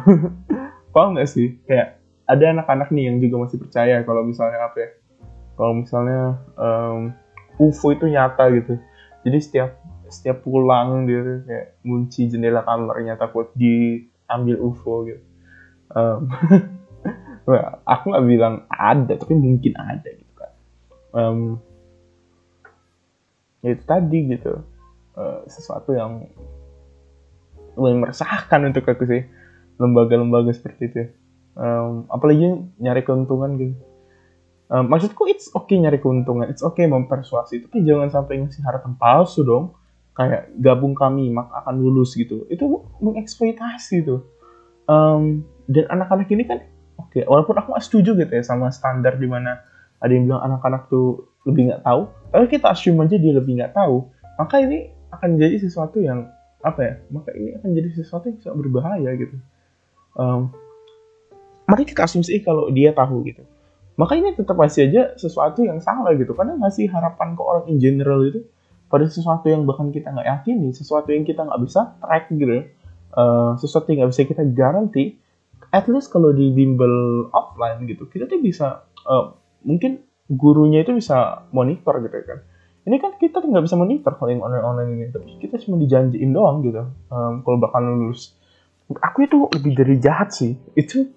Paham 0.94 1.18
gak 1.18 1.30
sih? 1.30 1.62
Kayak 1.70 2.02
ada 2.26 2.46
anak-anak 2.58 2.90
nih 2.90 3.10
yang 3.10 3.18
juga 3.22 3.46
masih 3.46 3.58
percaya 3.62 4.02
kalau 4.02 4.26
misalnya 4.26 4.66
apa 4.66 4.78
ya 4.82 4.90
kalau 5.54 5.74
misalnya 5.78 6.22
um, 6.58 7.14
UFO 7.62 7.94
itu 7.94 8.10
nyata 8.10 8.50
gitu. 8.54 8.82
Jadi 9.26 9.38
setiap 9.42 9.70
setiap 10.10 10.42
pulang 10.42 11.06
dia 11.06 11.46
kayak 11.46 11.68
kunci 11.86 12.26
jendela 12.26 12.66
kamarnya 12.66 13.14
takut 13.14 13.54
diambil 13.54 14.58
UFO 14.58 15.06
gitu 15.06 15.29
um, 15.96 16.30
aku 17.94 18.04
nggak 18.14 18.28
bilang 18.30 18.56
ada 18.70 19.14
tapi 19.18 19.34
mungkin 19.34 19.74
ada 19.78 20.10
gitu 20.10 20.34
kan. 20.38 20.52
Um, 21.16 21.40
itu 23.66 23.84
tadi 23.84 24.20
gitu. 24.30 24.64
Uh, 25.20 25.44
sesuatu 25.52 25.92
yang 25.92 26.32
lebih 27.76 28.08
meresahkan 28.08 28.60
untuk 28.70 28.88
aku 28.88 29.04
sih. 29.08 29.24
Lembaga-lembaga 29.80 30.52
seperti 30.52 30.84
itu. 30.92 31.04
Um, 31.56 32.08
apalagi 32.12 32.68
nyari 32.80 33.02
keuntungan 33.04 33.56
gitu. 33.60 33.80
Um, 34.70 34.86
maksudku 34.86 35.26
it's 35.26 35.50
okay 35.56 35.82
nyari 35.82 35.98
keuntungan. 35.98 36.46
It's 36.52 36.62
okay 36.62 36.86
mempersuasi. 36.86 37.66
Tapi 37.66 37.82
jangan 37.84 38.14
sampai 38.14 38.44
ngasih 38.46 38.62
harapan 38.64 38.94
palsu 39.00 39.42
dong. 39.42 39.74
Kayak 40.14 40.52
gabung 40.60 40.94
kami 40.94 41.32
maka 41.32 41.64
akan 41.64 41.80
lulus 41.80 42.14
gitu. 42.14 42.46
Itu 42.52 42.86
mengeksploitasi 43.00 44.04
tuh. 44.04 44.22
Um, 44.86 45.48
dan 45.70 45.86
anak-anak 45.90 46.30
ini 46.34 46.44
kan 46.46 46.60
Oke, 47.00 47.24
walaupun 47.24 47.56
aku 47.56 47.72
gak 47.72 47.86
setuju 47.88 48.12
gitu 48.12 48.28
ya 48.28 48.44
sama 48.44 48.76
standar 48.76 49.16
di 49.16 49.24
mana 49.24 49.64
ada 50.04 50.12
yang 50.12 50.28
bilang 50.28 50.44
anak-anak 50.52 50.92
tuh 50.92 51.32
lebih 51.48 51.72
nggak 51.72 51.88
tahu, 51.88 52.12
tapi 52.28 52.46
kita 52.52 52.76
assume 52.76 53.08
aja 53.08 53.16
dia 53.16 53.32
lebih 53.32 53.56
nggak 53.56 53.72
tahu. 53.72 54.04
Maka 54.36 54.60
ini 54.60 54.92
akan 55.16 55.40
jadi 55.40 55.64
sesuatu 55.64 56.04
yang 56.04 56.28
apa 56.60 56.80
ya 56.84 56.94
maka 57.08 57.32
ini 57.32 57.56
akan 57.56 57.70
jadi 57.72 57.90
sesuatu 57.96 58.28
yang 58.28 58.40
sangat 58.44 58.58
berbahaya 58.68 59.16
gitu 59.16 59.36
um, 60.20 60.52
mari 61.72 61.88
kita 61.88 62.04
asumsi 62.04 62.44
kalau 62.44 62.68
dia 62.68 62.92
tahu 62.92 63.24
gitu 63.24 63.48
maka 63.96 64.16
ini 64.20 64.36
tetap 64.36 64.60
masih 64.60 64.92
aja 64.92 65.16
sesuatu 65.16 65.64
yang 65.64 65.80
salah 65.80 66.12
gitu 66.16 66.36
karena 66.36 66.60
ngasih 66.60 66.92
harapan 66.92 67.36
ke 67.36 67.42
orang 67.44 67.66
in 67.72 67.80
general 67.80 68.20
itu 68.28 68.44
pada 68.92 69.08
sesuatu 69.08 69.48
yang 69.48 69.64
bahkan 69.64 69.92
kita 69.92 70.12
nggak 70.12 70.28
yakini 70.28 70.76
sesuatu 70.76 71.16
yang 71.16 71.24
kita 71.24 71.48
nggak 71.48 71.62
bisa 71.64 71.96
track 72.04 72.28
gitu 72.32 72.68
uh, 73.16 73.56
sesuatu 73.56 73.88
yang 73.92 74.04
nggak 74.04 74.12
bisa 74.12 74.24
kita 74.28 74.44
garanti 74.52 75.16
at 75.70 75.86
least 75.86 76.10
kalau 76.10 76.34
di 76.34 76.50
bimbel 76.54 77.28
offline 77.34 77.86
gitu 77.86 78.10
kita 78.10 78.26
tuh 78.26 78.42
bisa 78.42 78.90
uh, 79.06 79.34
mungkin 79.64 80.04
gurunya 80.30 80.86
itu 80.86 80.94
bisa 80.94 81.50
monitor 81.50 81.98
gitu 82.06 82.18
kan. 82.22 82.40
Ini 82.86 82.96
kan 83.02 83.18
kita 83.18 83.42
nggak 83.42 83.66
bisa 83.66 83.76
monitor 83.76 84.14
kalau 84.16 84.30
yang 84.30 84.46
online 84.46 84.66
online 84.66 84.90
ini 84.98 85.06
tapi 85.10 85.38
kita 85.42 85.58
cuma 85.66 85.82
dijanjiin 85.82 86.32
doang 86.32 86.62
gitu. 86.62 86.86
Um, 87.10 87.42
kalau 87.42 87.58
bakal 87.58 87.82
lulus. 87.82 88.38
Aku 88.90 89.26
itu 89.26 89.50
lebih 89.54 89.74
dari 89.78 89.96
jahat 89.98 90.34
sih. 90.34 90.58
Itu 90.78 91.10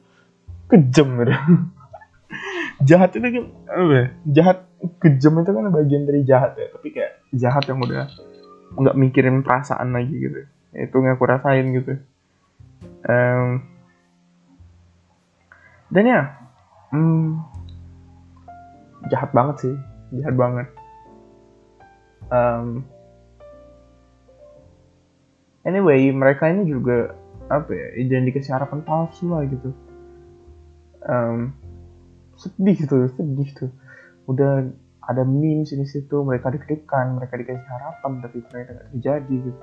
kejam 0.68 1.20
gitu. 1.20 1.32
Jahat 2.88 3.14
itu 3.14 3.22
kan 3.22 3.44
apa 3.70 3.92
ya? 3.94 4.06
jahat 4.26 4.58
kejam 4.98 5.38
itu 5.44 5.50
kan 5.54 5.64
bagian 5.70 6.02
dari 6.08 6.26
jahat 6.26 6.58
ya. 6.58 6.66
Tapi 6.72 6.88
kayak 6.90 7.12
jahat 7.30 7.62
yang 7.70 7.78
udah 7.78 8.10
nggak 8.74 8.96
mikirin 8.98 9.44
perasaan 9.44 9.94
lagi 9.94 10.16
gitu. 10.16 10.40
Itu 10.74 10.96
yang 10.98 11.14
aku 11.14 11.24
rasain 11.28 11.70
gitu. 11.76 12.02
Um, 13.06 13.71
dan 15.92 16.04
ya 16.08 16.20
hmm, 16.90 17.36
jahat 19.12 19.30
banget 19.36 19.56
sih 19.68 19.74
jahat 20.16 20.36
banget. 20.36 20.68
Um, 22.32 22.88
anyway 25.68 26.08
mereka 26.12 26.48
ini 26.48 26.64
juga 26.64 27.12
apa 27.52 27.68
ya 27.68 28.08
jangan 28.08 28.24
dikasih 28.28 28.52
harapan 28.56 28.80
palsu 28.84 29.28
lah 29.28 29.44
gitu. 29.44 29.70
Um, 31.04 31.52
sedih 32.40 32.76
gitu 32.76 33.08
sedih 33.12 33.50
tuh. 33.52 33.70
Udah 34.24 34.64
ada 35.02 35.22
memes 35.28 35.76
ini 35.76 35.84
situ 35.84 36.24
mereka 36.24 36.48
deg-degan 36.48 37.20
mereka 37.20 37.36
dikasih 37.36 37.68
harapan 37.68 38.12
tapi 38.24 38.40
ternyata 38.48 38.70
nggak 38.80 38.88
terjadi 38.96 39.36
gitu. 39.44 39.60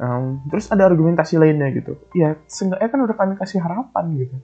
Um, 0.00 0.44
terus 0.48 0.68
ada 0.68 0.84
argumentasi 0.88 1.40
lainnya 1.40 1.72
gitu. 1.72 1.96
Ya 2.12 2.36
seenggaknya 2.44 2.88
kan 2.92 3.00
udah 3.08 3.16
kami 3.16 3.34
kasih 3.40 3.60
harapan 3.64 4.04
gitu 4.20 4.36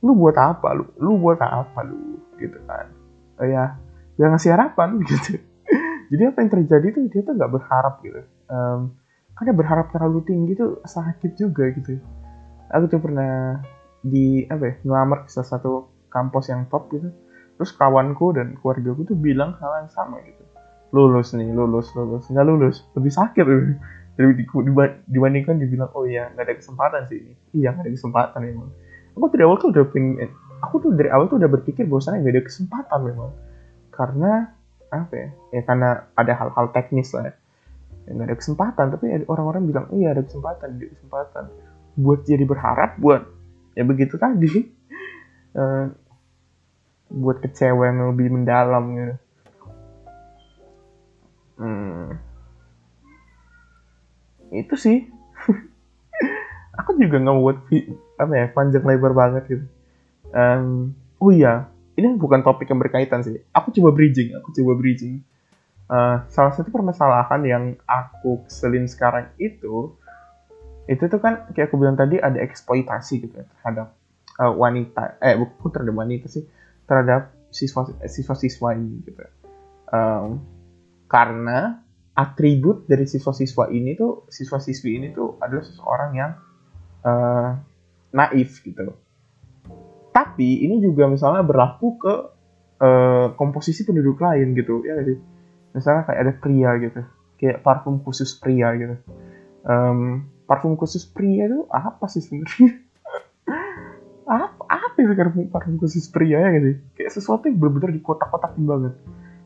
lu 0.00 0.16
buat 0.16 0.36
apa 0.36 0.68
lu? 0.72 0.84
Lu 0.96 1.20
buat 1.20 1.40
apa 1.40 1.84
lu? 1.84 2.20
Gitu 2.40 2.56
kan. 2.64 2.88
Oh, 3.40 3.46
ya 3.46 3.76
ya 4.16 4.24
ngasih 4.28 4.52
harapan 4.52 5.00
gitu. 5.08 5.40
Jadi 6.10 6.22
apa 6.26 6.38
yang 6.42 6.50
terjadi 6.50 6.86
tuh 6.90 7.02
dia 7.06 7.20
tuh 7.22 7.34
nggak 7.36 7.52
berharap 7.54 7.94
gitu. 8.02 8.20
Um, 8.50 8.98
karena 9.38 9.52
berharap 9.56 9.86
terlalu 9.94 10.20
tinggi 10.26 10.52
tuh 10.58 10.82
sakit 10.84 11.38
juga 11.38 11.70
gitu. 11.72 11.96
Aku 12.74 12.90
tuh 12.90 13.00
pernah 13.00 13.62
di 14.00 14.44
apa 14.48 14.64
ya 14.64 14.74
ngelamar 14.84 15.24
ke 15.24 15.30
salah 15.30 15.48
satu 15.56 15.72
kampus 16.10 16.50
yang 16.50 16.66
top 16.68 16.90
gitu. 16.90 17.08
Terus 17.60 17.70
kawanku 17.76 18.32
dan 18.34 18.56
keluarga 18.58 18.96
gue 18.96 19.04
tuh 19.04 19.18
bilang 19.20 19.54
hal 19.60 19.84
yang 19.84 19.90
sama 19.92 20.18
gitu. 20.24 20.42
Lulus 20.90 21.30
nih 21.36 21.48
lulus 21.54 21.92
lulus. 21.94 22.26
Nggak 22.26 22.46
lulus 22.48 22.76
lebih 22.98 23.12
sakit 23.14 23.44
gitu. 23.46 23.64
dibandingkan 25.08 25.56
dibilang 25.56 25.88
oh 25.96 26.04
iya 26.04 26.28
nggak 26.34 26.44
ada 26.44 26.54
kesempatan 26.58 27.02
sih 27.08 27.16
ini. 27.22 27.32
Iya 27.56 27.72
nggak 27.72 27.86
ada 27.86 27.92
kesempatan 27.94 28.40
emang 28.44 28.68
aku 29.16 29.26
dari 29.32 29.42
awal 29.46 29.56
tuh 29.58 29.70
udah 29.74 29.84
pengen 29.90 30.30
aku 30.60 30.74
tuh 30.82 30.90
dari 30.92 31.08
awal 31.08 31.26
tuh 31.26 31.40
udah 31.40 31.50
berpikir 31.50 31.88
bahwasannya 31.88 32.24
gak 32.24 32.34
ada 32.36 32.42
kesempatan 32.44 33.00
memang. 33.04 33.30
Karena 33.90 34.32
apa 34.90 35.14
ya 35.14 35.28
ya 35.54 35.62
karena 35.62 35.88
ada 36.18 36.32
hal-hal 36.34 36.66
teknis 36.74 37.14
lah 37.14 37.30
ya. 37.30 37.34
ya 38.06 38.10
nggak 38.10 38.26
ada 38.26 38.36
kesempatan 38.42 38.86
tapi 38.90 39.04
orang-orang 39.30 39.62
bilang 39.70 39.86
iya 39.94 40.10
ada 40.10 40.22
kesempatan 40.26 40.66
ada 40.78 40.86
kesempatan. 40.90 41.44
Buat 41.98 42.20
jadi 42.26 42.44
berharap 42.44 42.98
buat 42.98 43.22
ya 43.74 43.82
begitu 43.86 44.18
tadi. 44.18 44.66
Uh, 45.54 45.90
buat 47.10 47.42
kecewa 47.42 47.90
yang 47.90 48.14
lebih 48.14 48.30
mendalam 48.30 48.84
gitu. 48.94 49.14
Hmm. 51.60 52.16
itu 54.50 54.74
sih. 54.80 54.98
Aku 56.80 56.96
juga 56.96 57.20
nggak 57.20 57.36
buat 57.36 57.58
apa 58.20 58.32
ya 58.36 58.46
panjang 58.52 58.84
lebar 58.84 59.16
banget 59.16 59.42
gitu. 59.48 59.64
Um, 60.36 60.92
oh 61.16 61.32
iya 61.32 61.72
ini 61.96 62.20
bukan 62.20 62.44
topik 62.44 62.68
yang 62.68 62.76
berkaitan 62.76 63.24
sih. 63.24 63.40
Aku 63.56 63.72
coba 63.72 63.96
bridging 63.96 64.36
aku 64.36 64.52
coba 64.52 64.76
bridging. 64.76 65.24
Uh, 65.90 66.22
salah 66.30 66.54
satu 66.54 66.70
permasalahan 66.70 67.42
yang 67.42 67.64
aku 67.88 68.46
keselin 68.46 68.86
sekarang 68.86 69.32
itu 69.42 69.96
itu 70.86 71.02
tuh 71.08 71.18
kan 71.18 71.50
kayak 71.50 71.72
aku 71.72 71.80
bilang 71.80 71.98
tadi 71.98 72.22
ada 72.22 72.38
eksploitasi 72.38 73.26
gitu 73.26 73.34
ya, 73.42 73.46
terhadap 73.58 73.96
uh, 74.38 74.54
wanita 74.54 75.18
eh 75.18 75.34
bukan 75.34 75.70
terhadap 75.72 75.96
wanita 75.98 76.26
sih 76.30 76.46
terhadap 76.86 77.34
siswa 77.50 77.90
siswa 78.06 78.34
siswa 78.38 78.68
ini 78.76 79.02
gitu. 79.02 79.18
Um, 79.90 80.44
karena 81.10 81.82
atribut 82.14 82.84
dari 82.86 83.08
siswa-siswa 83.08 83.72
ini 83.72 83.96
tuh 83.96 84.28
siswa-siswi 84.28 85.00
ini 85.00 85.08
tuh 85.10 85.40
adalah 85.40 85.64
seseorang 85.64 86.10
yang 86.14 86.32
uh, 87.02 87.56
naif 88.10 88.62
gitu. 88.62 88.94
Tapi 90.10 90.66
ini 90.66 90.82
juga 90.82 91.06
misalnya 91.06 91.46
berlaku 91.46 91.88
ke 91.98 92.14
uh, 92.82 93.26
komposisi 93.38 93.86
penduduk 93.86 94.18
lain 94.18 94.56
gitu 94.56 94.82
ya 94.82 94.98
jadi 94.98 95.14
misalnya 95.70 96.02
kayak 96.08 96.20
ada 96.20 96.32
pria 96.34 96.70
gitu 96.82 97.00
kayak 97.38 97.62
parfum 97.62 98.02
khusus 98.02 98.36
pria 98.36 98.74
gitu. 98.76 98.96
Um, 99.64 100.28
parfum 100.44 100.74
khusus 100.74 101.06
pria 101.06 101.46
itu 101.46 101.64
apa 101.70 102.04
sih 102.10 102.20
sebenarnya? 102.20 102.70
Apa 104.30 104.62
apa 104.70 104.94
sih 104.94 105.10
parfum, 105.10 105.50
parfum 105.50 105.74
khusus 105.82 106.06
pria 106.06 106.38
ya 106.38 106.54
gitu 106.54 106.78
kayak 106.94 107.10
sesuatu 107.10 107.50
yang 107.50 107.58
benar-benar 107.58 107.90
di 107.90 107.98
kotak-kotakin 107.98 108.62
banget. 108.62 108.94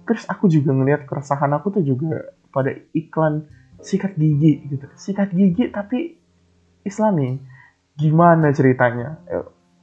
Terus 0.04 0.28
aku 0.28 0.44
juga 0.52 0.76
ngelihat 0.76 1.08
keresahan 1.08 1.48
aku 1.56 1.80
tuh 1.80 1.84
juga 1.88 2.36
pada 2.52 2.68
iklan 2.92 3.48
sikat 3.80 4.12
gigi 4.20 4.60
gitu. 4.68 4.84
Sikat 4.92 5.32
gigi 5.32 5.72
tapi 5.72 6.20
Islami 6.84 7.40
gimana 7.94 8.50
ceritanya? 8.50 9.22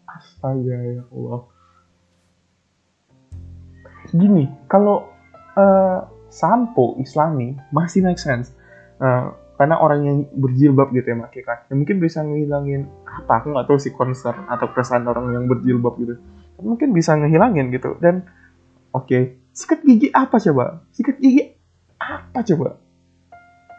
Astaga 0.08 0.78
ya 0.84 1.04
Allah. 1.08 1.42
Gini 4.12 4.44
kalau 4.68 5.08
uh, 5.56 6.00
sampo 6.28 7.00
Islami 7.00 7.56
masih 7.72 8.04
make 8.04 8.20
sense. 8.20 8.52
Uh, 9.02 9.34
karena 9.62 9.78
orang 9.78 10.02
yang 10.02 10.18
berjilbab 10.34 10.90
gitu 10.90 11.14
ya 11.14 11.18
makanya 11.22 11.46
kan 11.46 11.58
ya, 11.70 11.74
mungkin 11.78 12.02
bisa 12.02 12.26
ngilangin 12.26 12.90
apa 13.06 13.46
aku 13.46 13.54
nggak 13.54 13.70
tahu 13.70 13.78
sih 13.78 13.94
concern 13.94 14.50
atau 14.50 14.66
perasaan 14.74 15.06
orang 15.06 15.38
yang 15.38 15.46
berjilbab 15.46 16.02
gitu. 16.02 16.18
Mungkin 16.66 16.98
bisa 16.98 17.14
ngehilangin 17.14 17.70
gitu. 17.70 17.94
Dan 18.02 18.26
oke 18.90 19.06
okay, 19.06 19.22
sikat 19.54 19.86
gigi 19.86 20.10
apa 20.10 20.42
coba? 20.42 20.82
Sikat 20.98 21.22
gigi 21.22 21.54
apa 22.02 22.42
coba? 22.42 22.70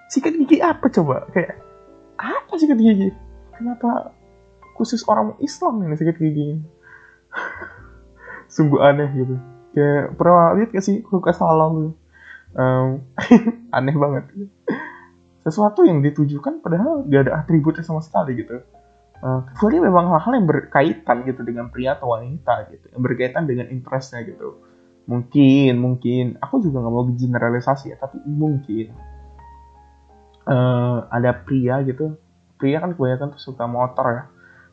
Sikat 0.07 0.33
gigi 0.39 0.59
apa 0.62 0.87
coba? 0.87 1.27
Kayak 1.35 1.59
apa 2.23 2.53
sikat 2.55 2.79
gigi? 2.79 3.11
Kenapa 3.59 4.15
khusus 4.83 5.07
orang 5.07 5.39
Islam 5.39 5.79
yang 5.87 5.95
sakit 5.95 6.19
gigi 6.19 6.59
sungguh 8.53 8.81
aneh 8.85 9.09
gitu. 9.17 9.35
Kayak 9.73 10.19
pernah 10.21 10.53
lihat 10.59 10.69
gak 10.77 10.85
sih 10.85 11.01
kulkas 11.01 11.41
halal 11.41 11.71
tuh? 11.73 11.93
Um, 12.53 12.89
aneh 13.77 13.97
banget. 13.97 14.29
Sesuatu 15.41 15.89
yang 15.89 16.05
ditujukan 16.05 16.61
padahal 16.61 17.09
gak 17.09 17.31
ada 17.31 17.41
atributnya 17.41 17.81
sama 17.81 18.05
sekali 18.05 18.37
gitu. 18.37 18.61
Uh, 19.23 19.47
kecuali 19.55 19.79
memang 19.79 20.11
hal-hal 20.11 20.35
yang 20.35 20.47
berkaitan 20.51 21.23
gitu 21.23 21.47
dengan 21.47 21.71
pria 21.73 21.97
atau 21.97 22.12
wanita 22.12 22.69
gitu. 22.75 22.93
Yang 22.93 23.03
berkaitan 23.07 23.49
dengan 23.49 23.73
interestnya 23.73 24.21
gitu. 24.29 24.61
Mungkin 25.09 25.81
mungkin. 25.81 26.37
Aku 26.43 26.61
juga 26.61 26.85
nggak 26.85 26.93
mau 26.93 27.07
generalisasi 27.09 27.95
ya 27.95 27.97
tapi 27.97 28.21
mungkin. 28.29 28.93
Uh, 30.43 31.07
ada 31.09 31.33
pria 31.33 31.81
gitu. 31.87 32.19
Pria 32.61 32.83
kan 32.83 32.93
kebanyakan 32.99 33.33
tuh 33.39 33.41
suka 33.41 33.65
motor 33.65 34.07
ya 34.11 34.23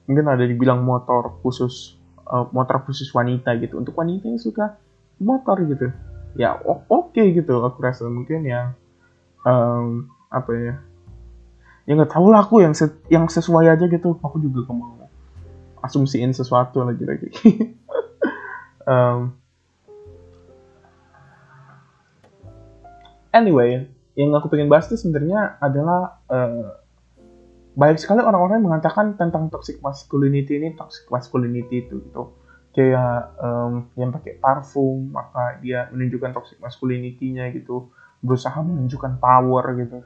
mungkin 0.09 0.25
ada 0.25 0.41
dibilang 0.41 0.81
motor 0.81 1.37
khusus 1.45 2.01
uh, 2.25 2.49
motor 2.49 2.81
khusus 2.89 3.13
wanita 3.13 3.53
gitu. 3.61 3.77
Untuk 3.77 3.93
wanita 3.93 4.25
yang 4.25 4.41
suka 4.41 4.81
motor 5.21 5.61
gitu. 5.69 5.93
Ya 6.33 6.57
oke 6.65 6.89
okay 6.89 7.29
gitu 7.37 7.61
aku 7.61 7.77
rasa 7.85 8.09
mungkin 8.09 8.41
yang 8.49 8.73
um, 9.45 10.09
apa 10.33 10.51
ya? 10.57 10.75
Ya 11.85 11.91
nggak 11.93 12.09
tahu 12.09 12.33
lah 12.33 12.41
aku 12.41 12.65
yang 12.65 12.73
se 12.73 12.89
yang 13.13 13.29
sesuai 13.29 13.69
aja 13.69 13.85
gitu. 13.85 14.17
Aku 14.25 14.41
juga 14.41 14.65
mau 14.73 14.99
asumsiin 15.83 16.35
sesuatu 16.35 16.83
lagi 16.83 17.03
lagi 17.07 17.29
um, 18.89 19.35
anyway 23.31 23.87
yang 24.17 24.35
aku 24.35 24.51
pengen 24.51 24.67
bahas 24.67 24.91
itu 24.91 24.99
sebenarnya 24.99 25.55
adalah 25.63 26.19
uh, 26.27 26.75
banyak 27.79 27.95
sekali 27.95 28.19
orang-orang 28.19 28.59
yang 28.59 28.67
mengatakan 28.75 29.15
tentang 29.15 29.47
toxic 29.47 29.79
masculinity 29.79 30.59
ini 30.59 30.75
toxic 30.75 31.07
masculinity 31.07 31.87
itu 31.87 32.03
gitu. 32.03 32.35
Kayak 32.75 33.39
um, 33.39 33.87
yang 33.95 34.11
pakai 34.11 34.35
parfum 34.35 35.15
maka 35.15 35.63
dia 35.63 35.87
menunjukkan 35.95 36.35
toxic 36.35 36.59
masculinity-nya 36.59 37.55
gitu. 37.55 37.87
Berusaha 38.19 38.59
menunjukkan 38.59 39.23
power 39.23 39.63
gitu. 39.79 40.03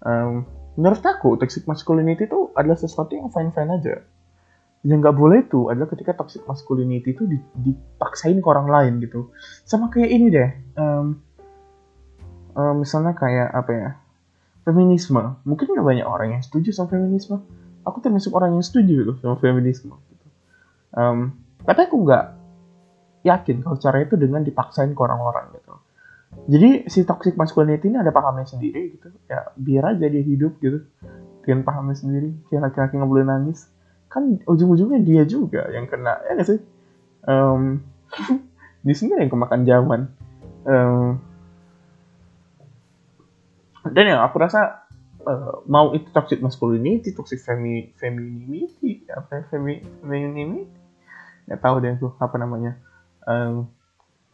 Um, 0.00 0.48
menurut 0.80 1.04
aku 1.04 1.36
toxic 1.36 1.68
masculinity 1.68 2.24
itu 2.24 2.48
adalah 2.56 2.80
sesuatu 2.80 3.12
yang 3.12 3.28
fine 3.28 3.52
fine 3.52 3.76
aja. 3.76 4.00
Yang 4.80 4.98
nggak 5.04 5.16
boleh 5.20 5.38
itu 5.44 5.68
adalah 5.68 5.92
ketika 5.92 6.16
toxic 6.16 6.48
masculinity 6.48 7.12
itu 7.12 7.28
dipaksain 7.60 8.40
ke 8.40 8.48
orang 8.48 8.72
lain 8.72 9.04
gitu. 9.04 9.28
Sama 9.68 9.92
kayak 9.92 10.08
ini 10.08 10.32
deh 10.32 10.48
um, 10.80 11.20
um, 12.56 12.74
misalnya 12.80 13.12
kayak 13.12 13.52
apa 13.52 13.72
ya 13.76 13.90
feminisme. 14.66 15.22
Mungkin 15.46 15.70
nggak 15.70 15.86
banyak 15.86 16.06
orang 16.06 16.28
yang 16.34 16.42
setuju 16.42 16.74
sama 16.74 16.90
feminisme. 16.90 17.38
Aku 17.86 18.02
termasuk 18.02 18.34
orang 18.34 18.58
yang 18.58 18.66
setuju 18.66 19.06
gitu 19.06 19.12
sama 19.22 19.38
feminisme 19.38 19.94
gitu. 19.94 20.26
um, 20.98 21.38
tapi 21.62 21.86
aku 21.86 22.02
nggak 22.02 22.34
yakin 23.22 23.62
kalau 23.62 23.78
cara 23.78 24.02
itu 24.02 24.18
dengan 24.18 24.42
dipaksain 24.42 24.90
ke 24.90 25.00
orang-orang 25.00 25.54
gitu. 25.54 25.74
Jadi 26.50 26.90
si 26.90 27.06
toxic 27.06 27.38
masculinity 27.38 27.88
ini 27.88 28.02
ada 28.02 28.10
pahamnya 28.10 28.46
sendiri 28.46 28.98
gitu. 28.98 29.14
Ya 29.30 29.54
biar 29.54 29.94
aja 29.94 30.06
dia 30.10 30.22
hidup 30.22 30.58
gitu. 30.58 30.82
Dengan 31.46 31.62
pahamnya 31.62 31.94
sendiri 31.94 32.34
kayak 32.50 32.70
laki-laki 32.70 32.98
nggak 32.98 33.10
boleh 33.10 33.26
nangis. 33.26 33.70
Kan 34.10 34.42
ujung-ujungnya 34.46 35.02
dia 35.06 35.22
juga 35.22 35.70
yang 35.70 35.86
kena 35.86 36.18
ya 36.26 36.42
gak 36.42 36.48
sih? 36.50 36.60
Um, 37.26 37.82
di 38.86 38.94
sini 38.94 39.18
yang 39.18 39.30
kemakan 39.30 39.62
zaman 39.66 40.00
um, 40.66 41.18
dan 43.92 44.04
yang 44.16 44.20
aku 44.22 44.36
rasa 44.40 44.86
uh, 45.26 45.62
mau 45.66 45.92
itu 45.92 46.08
toxic 46.14 46.38
masculinity 46.38 47.12
toxic 47.12 47.42
femi 47.42 47.92
femininity 47.98 49.04
apa 49.10 49.42
ya, 49.42 49.42
femi 49.50 49.82
femininity? 50.00 50.70
Nggak 51.50 51.60
tahu 51.60 51.76
deh 51.82 51.94
tuh 51.98 52.12
apa 52.18 52.36
namanya. 52.38 52.78
Um, 53.26 53.70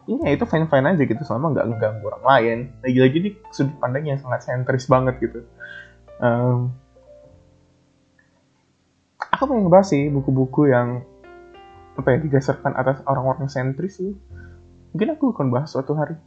ini 0.05 0.27
ya 0.27 0.31
itu 0.35 0.45
fine 0.51 0.67
fine 0.67 0.87
aja 0.87 1.03
gitu 1.03 1.23
selama 1.23 1.55
nggak 1.55 1.67
mengganggu 1.69 2.05
orang 2.05 2.25
lain. 2.27 2.59
Lagi-lagi 2.83 3.19
di 3.23 3.31
sudut 3.55 3.77
pandang 3.79 4.05
yang 4.09 4.19
sangat 4.19 4.45
sentris 4.45 4.91
banget 4.91 5.15
gitu. 5.23 5.47
Um, 6.23 6.75
aku 9.33 9.49
pengen 9.49 9.67
ngebahas 9.67 9.89
sih 9.89 10.11
buku-buku 10.11 10.71
yang 10.71 11.07
apa 11.93 12.09
ya 12.17 12.19
didasarkan 12.25 12.73
atas 12.75 13.05
orang-orang 13.07 13.47
sentris 13.47 14.01
sih. 14.01 14.13
Mungkin 14.93 15.09
aku 15.17 15.33
akan 15.33 15.49
bahas 15.49 15.73
suatu 15.73 15.97
hari 15.97 16.19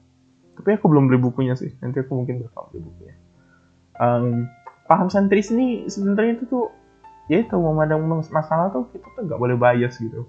tapi 0.56 0.80
aku 0.80 0.88
belum 0.88 1.12
beli 1.12 1.20
bukunya 1.20 1.54
sih. 1.54 1.76
Nanti 1.84 2.02
aku 2.02 2.16
mungkin 2.16 2.48
bakal 2.48 2.72
beli 2.72 2.88
bukunya. 2.88 3.16
Um, 3.96 4.48
paham 4.88 5.12
sentris 5.12 5.52
ini 5.52 5.88
sebenarnya 5.92 6.42
itu 6.42 6.46
tuh 6.48 6.66
ya 7.28 7.42
itu 7.42 7.56
memandang 7.58 8.06
masalah 8.32 8.72
tuh 8.72 8.88
kita 8.96 9.08
tuh 9.14 9.28
nggak 9.28 9.40
boleh 9.40 9.56
bias 9.60 10.00
gitu. 10.00 10.26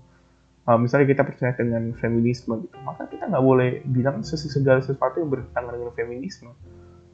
Uh, 0.66 0.74
misalnya 0.74 1.06
kita 1.06 1.22
percaya 1.22 1.54
dengan 1.54 1.94
feminisme 1.94 2.58
gitu 2.58 2.74
maka 2.82 3.06
kita 3.06 3.30
nggak 3.30 3.44
boleh 3.44 3.86
bilang 3.86 4.26
segala 4.26 4.82
sesuatu 4.82 5.22
yang 5.22 5.30
bertentangan 5.30 5.78
dengan 5.78 5.94
feminisme 5.94 6.50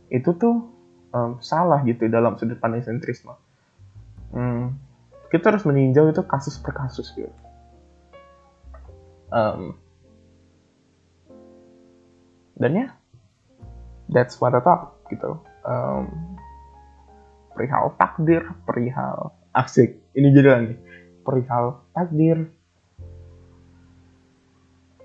itu 0.09 0.33
tuh 0.41 0.73
um, 1.13 1.37
salah 1.45 1.85
gitu 1.85 2.09
dalam 2.09 2.41
sudut 2.41 2.57
pandang 2.57 2.81
sentrisme. 2.81 3.37
Hmm, 4.33 4.81
kita 5.29 5.53
harus 5.53 5.69
meninjau 5.69 6.09
itu 6.09 6.25
kasus 6.25 6.57
per 6.57 6.73
kasus 6.73 7.13
gitu. 7.13 7.29
Um, 9.33 9.77
dan 12.57 12.73
ya 12.77 12.87
that's 14.15 14.39
what 14.39 14.55
I 14.55 14.61
thought 14.61 15.01
gitu 15.11 15.41
um, 15.67 16.33
perihal 17.53 17.95
takdir, 18.01 18.43
perihal 18.65 19.37
asik. 19.53 20.01
Ini 20.17 20.29
judulnya 20.33 20.73
nih. 20.73 20.79
Perihal 21.23 21.79
takdir, 21.95 22.51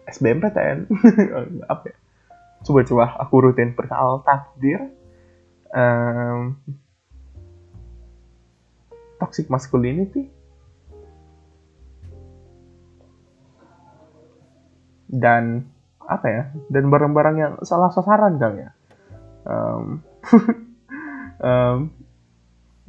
SBMPTN, 0.10 0.90
apa 1.70 1.86
ya? 1.94 1.98
Coba-coba 2.66 3.06
aku 3.22 3.36
rutin 3.38 3.78
perihal 3.78 4.26
takdir, 4.26 4.90
um, 5.70 6.58
toxic 9.22 9.46
masculinity, 9.46 10.34
dan 15.06 15.70
apa 16.02 16.28
ya? 16.34 16.44
Dan 16.74 16.90
barang-barang 16.90 17.36
yang 17.38 17.54
salah 17.62 17.94
sasaran 17.94 18.42
kali 18.42 18.66
ya. 18.66 18.77
Um, 19.48 20.04
um, 21.40 21.80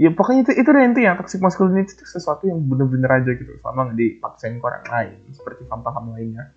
ya 0.02 0.14
pokoknya 0.14 0.46
itu 0.46 0.52
itu 0.62 0.70
yang 0.74 1.18
toxic 1.18 1.42
masculinity 1.42 1.94
itu 1.94 2.06
sesuatu 2.06 2.46
yang 2.46 2.62
bener-bener 2.62 3.10
aja 3.10 3.34
gitu 3.34 3.58
sama 3.62 3.90
nggak 3.90 3.98
dipaksain 3.98 4.58
ke 4.58 4.64
orang 4.64 4.86
lain 4.86 5.18
seperti 5.34 5.66
paham-paham 5.66 6.14
lainnya. 6.14 6.54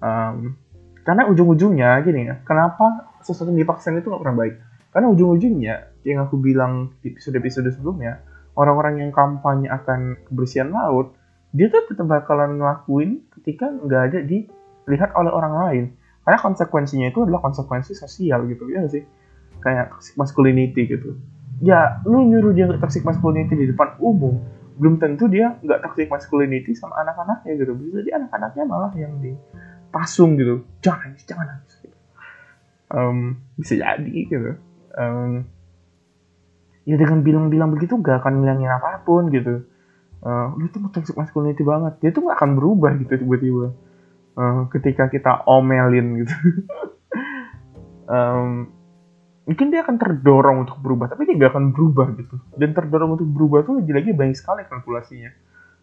Um, 0.00 0.54
karena 1.02 1.26
ujung-ujungnya 1.26 1.98
gini 2.06 2.30
ya 2.30 2.40
kenapa 2.46 3.10
sesuatu 3.26 3.50
yang 3.50 3.66
dipaksain 3.66 3.98
itu 3.98 4.06
nggak 4.06 4.22
pernah 4.22 4.38
baik? 4.38 4.54
Karena 4.94 5.06
ujung-ujungnya 5.10 5.74
yang 6.06 6.18
aku 6.26 6.38
bilang 6.38 6.94
di 7.02 7.10
episode-episode 7.10 7.74
sebelumnya 7.74 8.22
orang-orang 8.54 9.02
yang 9.02 9.10
kampanye 9.10 9.66
akan 9.66 10.18
kebersihan 10.30 10.70
laut 10.70 11.14
dia 11.50 11.66
tuh 11.66 11.82
tetap 11.90 12.06
bakalan 12.06 12.62
ngelakuin 12.62 13.26
ketika 13.34 13.66
nggak 13.66 14.02
ada 14.14 14.18
dilihat 14.22 15.10
oleh 15.18 15.34
orang 15.34 15.54
lain. 15.58 15.84
Karena 16.22 16.38
konsekuensinya 16.38 17.10
itu 17.10 17.26
adalah 17.26 17.42
konsekuensi 17.42 17.98
sosial 17.98 18.46
gitu 18.46 18.70
ya 18.70 18.86
sih 18.86 19.02
kayak 19.60 19.94
masculinity 20.16 20.88
gitu. 20.88 21.16
Ya 21.60 22.00
lu 22.08 22.24
nyuruh 22.24 22.56
dia 22.56 22.66
toxic 22.80 23.04
masculinity 23.04 23.52
di 23.54 23.66
depan 23.72 24.00
umum 24.00 24.40
belum 24.80 24.96
tentu 24.96 25.28
dia 25.28 25.60
nggak 25.60 25.84
toxic 25.84 26.08
masculinity 26.08 26.72
sama 26.72 26.96
anak-anaknya 27.04 27.52
gitu. 27.60 27.72
Bisa 27.76 28.00
jadi 28.00 28.10
anak-anaknya 28.16 28.64
malah 28.64 28.92
yang 28.96 29.12
dipasung 29.20 30.40
gitu. 30.40 30.64
Jangan 30.80 31.12
nangis 31.12 31.24
jangan. 31.28 31.46
Gitu. 31.68 31.96
um, 32.90 33.18
bisa 33.60 33.76
jadi 33.76 34.16
gitu. 34.26 34.56
Um, 34.96 35.44
ya 36.88 36.96
dengan 36.96 37.20
bilang-bilang 37.22 37.70
begitu 37.70 38.00
gak 38.00 38.24
akan 38.24 38.40
ngilangin 38.40 38.72
apa 38.72 39.04
pun 39.04 39.28
gitu. 39.28 39.68
Uh, 40.24 40.52
lu 40.56 40.66
tuh 40.72 40.80
toxic 40.90 41.14
masculinity 41.14 41.60
banget. 41.60 42.00
Dia 42.00 42.10
tuh 42.10 42.26
gak 42.26 42.40
akan 42.40 42.56
berubah 42.56 42.96
gitu 42.98 43.20
tiba-tiba. 43.20 43.76
Uh, 44.34 44.64
ketika 44.72 45.12
kita 45.12 45.44
omelin 45.44 46.24
gitu. 46.24 46.34
Um, 48.10 48.74
mungkin 49.48 49.72
dia 49.72 49.80
akan 49.82 49.96
terdorong 49.96 50.56
untuk 50.68 50.78
berubah 50.80 51.10
tapi 51.10 51.26
dia 51.26 51.34
nggak 51.36 51.50
akan 51.52 51.64
berubah 51.72 52.06
gitu. 52.16 52.36
Dan 52.56 52.76
terdorong 52.76 53.16
untuk 53.16 53.28
berubah 53.28 53.64
tuh 53.64 53.80
lagi-lagi 53.80 54.12
banyak 54.12 54.36
sekali 54.36 54.64
kalkulasinya. 54.68 55.30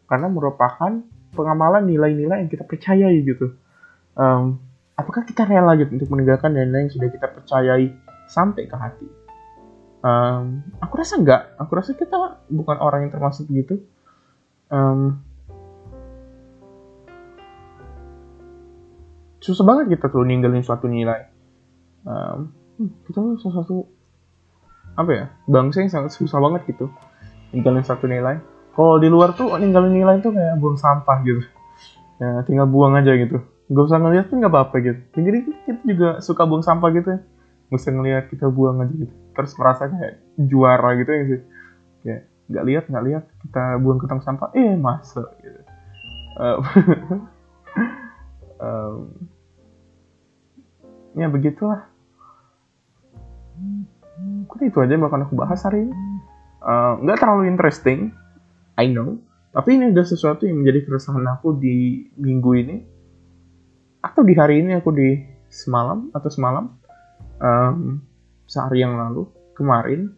Karena 0.07 0.27
merupakan 0.31 0.91
pengamalan 1.35 1.83
nilai-nilai 1.85 2.47
yang 2.47 2.51
kita 2.51 2.63
percayai 2.63 3.17
gitu. 3.25 3.53
Um, 4.17 4.57
apakah 4.97 5.27
kita 5.27 5.45
rela 5.45 5.77
gitu 5.77 5.93
untuk 5.93 6.09
meninggalkan 6.09 6.55
nilai 6.55 6.87
yang 6.87 6.91
sudah 6.93 7.09
kita 7.11 7.27
percayai 7.29 7.93
sampai 8.29 8.63
ke 8.65 8.75
hati? 8.77 9.07
Um, 10.05 10.61
aku 10.77 10.93
rasa 11.01 11.17
enggak 11.17 11.57
aku 11.57 11.73
rasa 11.73 11.91
kita 11.97 12.45
bukan 12.53 12.77
orang 12.77 13.09
yang 13.09 13.11
termasuk 13.11 13.49
begitu 13.49 13.81
um, 14.69 15.19
susah 19.41 19.63
banget 19.63 19.97
kita 19.97 20.11
tuh 20.11 20.27
ninggalin 20.27 20.63
suatu 20.63 20.91
nilai. 20.91 21.29
Um, 22.03 22.51
hmm, 22.77 22.89
kita 23.09 23.17
tuh 23.19 23.37
sesuatu 23.41 23.75
apa 24.97 25.11
ya? 25.13 25.25
Bangsa 25.45 25.85
yang 25.85 25.91
sangat 25.93 26.13
susah 26.13 26.41
banget 26.41 26.65
gitu. 26.73 26.89
Ninggalin 27.53 27.85
satu 27.85 28.09
nilai. 28.09 28.41
Kalau 28.73 29.01
di 29.01 29.09
luar 29.09 29.33
tuh 29.33 29.57
ninggalin 29.57 29.93
nilai 29.93 30.21
tuh 30.21 30.33
kayak 30.33 30.57
buang 30.61 30.77
sampah 30.77 31.17
gitu. 31.25 31.41
Ya 32.17 32.41
tinggal 32.45 32.69
buang 32.69 32.97
aja 32.97 33.13
gitu. 33.13 33.41
Gak 33.67 33.83
usah 33.83 33.99
ngeliat 33.99 34.29
pun 34.29 34.41
gak 34.41 34.53
apa-apa 34.53 34.75
gitu. 34.81 35.01
Jadi 35.17 35.39
kita 35.65 35.81
juga 35.85 36.09
suka 36.21 36.45
buang 36.45 36.65
sampah 36.65 36.89
gitu 36.93 37.09
ya. 37.17 37.19
Gak 37.69 37.77
usah 37.77 37.93
ngeliat 37.93 38.23
kita 38.29 38.49
buang 38.49 38.85
aja 38.85 38.93
gitu. 38.93 39.13
Terus 39.33 39.51
merasa 39.57 39.89
kayak 39.89 40.13
juara 40.37 40.89
gitu 40.97 41.11
ya 41.13 41.23
sih. 41.25 41.41
Kayak 42.05 42.21
nggak 42.47 42.63
lihat 42.63 42.83
nggak 42.87 43.05
lihat 43.11 43.23
kita 43.43 43.63
buang 43.83 43.99
ke 43.99 44.07
tong 44.07 44.23
sampah 44.23 44.49
eh 44.55 44.71
masuk 44.79 45.27
gitu. 45.43 45.61
Um, 46.37 46.59
um, 48.61 48.95
ya 51.19 51.27
begitulah 51.27 51.91
Mungkin 54.47 54.71
itu 54.71 54.77
aja 54.79 54.95
yang 54.95 55.03
bakal 55.03 55.19
aku 55.27 55.35
bahas 55.35 55.59
hari 55.67 55.83
ini. 55.83 55.95
Eh, 56.63 56.93
nggak 57.03 57.17
uh, 57.17 57.21
terlalu 57.21 57.51
interesting, 57.51 58.15
I 58.79 58.87
know. 58.87 59.19
Tapi 59.51 59.75
ini 59.75 59.91
ada 59.91 60.07
sesuatu 60.07 60.47
yang 60.47 60.63
menjadi 60.63 60.87
keresahan 60.87 61.27
aku 61.27 61.59
di 61.59 62.07
minggu 62.15 62.51
ini. 62.55 62.77
Atau 63.99 64.23
di 64.23 64.31
hari 64.39 64.63
ini 64.63 64.79
aku 64.79 64.95
di 64.95 65.19
semalam 65.51 66.07
atau 66.15 66.29
semalam. 66.31 66.71
Um, 67.37 68.01
sehari 68.47 68.81
yang 68.81 68.95
lalu, 68.95 69.27
kemarin. 69.53 70.15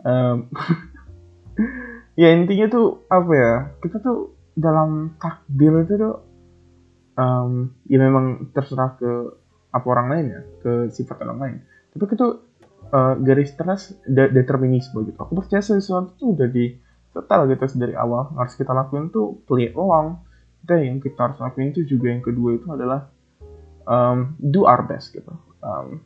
Um, 0.00 0.48
ya 2.20 2.32
intinya 2.32 2.66
tuh 2.72 3.04
apa 3.12 3.32
ya, 3.36 3.54
kita 3.84 4.00
tuh 4.00 4.34
dalam 4.56 5.20
takdir 5.20 5.84
itu 5.84 5.94
tuh 6.00 6.16
um, 7.20 7.70
ya 7.86 8.00
memang 8.00 8.50
terserah 8.56 8.96
ke 8.96 9.12
apa 9.70 9.86
orang 9.86 10.06
lain 10.10 10.26
ya, 10.32 10.40
ke 10.64 10.72
sifat 10.90 11.22
orang 11.22 11.38
lain. 11.38 11.56
Tapi 11.94 12.04
kita 12.10 12.26
uh, 12.92 13.14
garis 13.22 13.54
teras 13.54 13.94
de 14.06 14.30
determinisme 14.30 15.02
gitu. 15.06 15.18
Aku 15.18 15.32
percaya 15.38 15.62
sesuatu 15.62 16.14
itu 16.14 16.34
udah 16.36 16.48
di 16.50 16.76
total 17.10 17.50
gitu 17.50 17.66
dari 17.74 17.98
awal 17.98 18.30
harus 18.38 18.54
kita 18.54 18.70
lakuin 18.70 19.10
tuh 19.10 19.42
play 19.46 19.72
along. 19.74 20.22
Dan 20.60 20.84
yang 20.84 20.98
kita 21.00 21.16
harus 21.16 21.40
lakuin 21.40 21.72
itu 21.72 21.88
juga 21.88 22.12
yang 22.12 22.20
kedua 22.20 22.60
itu 22.60 22.68
adalah 22.68 23.08
um, 23.88 24.36
do 24.38 24.68
our 24.68 24.84
best 24.84 25.16
gitu. 25.16 25.32
Um, 25.64 26.04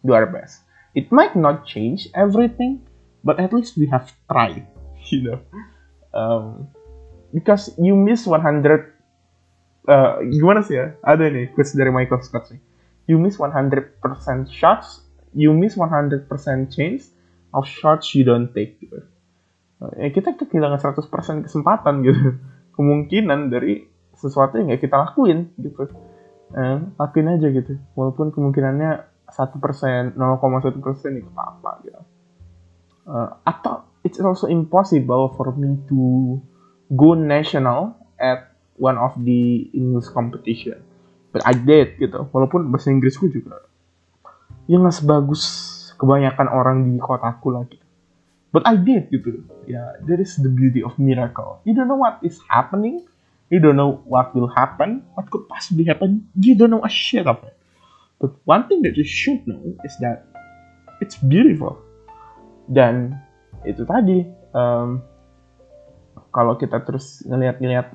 do 0.00 0.16
our 0.16 0.24
best. 0.24 0.64
It 0.96 1.12
might 1.12 1.36
not 1.36 1.68
change 1.68 2.08
everything, 2.16 2.88
but 3.24 3.36
at 3.36 3.52
least 3.52 3.76
we 3.76 3.86
have 3.92 4.08
tried 4.30 4.64
you 5.12 5.22
know 5.22 5.38
um, 6.14 6.68
because 7.34 7.70
you 7.78 7.96
miss 7.96 8.26
100 8.26 8.94
uh, 9.88 10.22
gimana 10.28 10.62
sih 10.62 10.78
ya 10.78 10.86
ada 11.02 11.28
nih 11.28 11.50
quotes 11.52 11.74
dari 11.74 11.90
Michael 11.90 12.22
Scott 12.22 12.48
sih 12.50 12.60
you 13.10 13.18
miss 13.18 13.40
100% 13.40 14.00
shots 14.48 15.07
you 15.34 15.52
miss 15.52 15.76
100% 15.76 16.28
chance 16.72 17.12
of 17.52 17.64
shots 17.66 18.14
you 18.14 18.24
don't 18.24 18.52
take 18.52 18.80
gitu. 18.80 19.04
Ya 19.96 20.10
kita 20.10 20.34
kehilangan 20.34 20.80
100% 20.82 21.46
kesempatan 21.46 21.94
gitu. 22.06 22.38
Kemungkinan 22.76 23.50
dari 23.50 23.86
sesuatu 24.14 24.58
yang 24.58 24.70
kita 24.78 24.94
lakuin 24.98 25.50
gitu. 25.58 25.90
Eh, 26.54 26.78
lakuin 26.98 27.28
aja 27.38 27.48
gitu. 27.50 27.78
Walaupun 27.94 28.34
kemungkinannya 28.34 29.06
satu 29.28 29.60
persen 29.60 30.16
0,1 30.16 30.80
persen 30.80 31.20
itu 31.20 31.28
apa 31.36 31.60
apa 31.60 31.70
gitu. 31.84 32.00
Uh, 33.08 33.40
atau 33.44 33.88
it's 34.04 34.20
also 34.20 34.48
impossible 34.52 35.32
for 35.32 35.52
me 35.56 35.80
to 35.88 36.36
go 36.92 37.16
national 37.16 37.96
at 38.20 38.52
one 38.76 39.00
of 39.00 39.16
the 39.24 39.68
English 39.72 40.08
competition. 40.12 40.80
But 41.32 41.44
I 41.44 41.56
did 41.56 42.00
gitu. 42.00 42.28
Walaupun 42.32 42.72
bahasa 42.72 42.88
Inggrisku 42.88 43.28
juga 43.28 43.67
ya 44.68 44.76
nggak 44.76 44.96
sebagus 45.00 45.42
kebanyakan 45.98 46.46
orang 46.46 46.76
di 46.86 47.00
kotaku 47.00 47.50
lagi. 47.50 47.80
But 48.48 48.64
I 48.64 48.80
did 48.80 49.12
gitu. 49.12 49.44
Ya 49.68 49.76
yeah, 49.76 49.88
that 50.08 50.20
is 50.20 50.40
the 50.40 50.48
beauty 50.48 50.80
of 50.80 50.96
miracle. 50.96 51.60
You 51.68 51.76
don't 51.76 51.90
know 51.90 52.00
what 52.00 52.20
is 52.24 52.40
happening. 52.48 53.04
You 53.52 53.60
don't 53.60 53.76
know 53.76 54.04
what 54.04 54.32
will 54.36 54.48
happen. 54.48 55.04
What 55.16 55.28
could 55.32 55.48
possibly 55.48 55.84
happen? 55.88 56.28
You 56.36 56.56
don't 56.56 56.72
know 56.72 56.84
a 56.84 56.92
shit 56.92 57.28
of 57.28 57.40
it. 57.44 57.56
But 58.20 58.36
one 58.44 58.68
thing 58.68 58.84
that 58.84 58.96
you 58.96 59.04
should 59.04 59.44
know 59.48 59.60
is 59.84 59.96
that 60.00 60.28
it's 61.00 61.16
beautiful. 61.20 61.80
Dan 62.68 63.16
itu 63.64 63.84
tadi 63.88 64.24
um, 64.52 65.00
kalau 66.32 66.56
kita 66.60 66.84
terus 66.84 67.24
ngelihat-ngelihat 67.24 67.88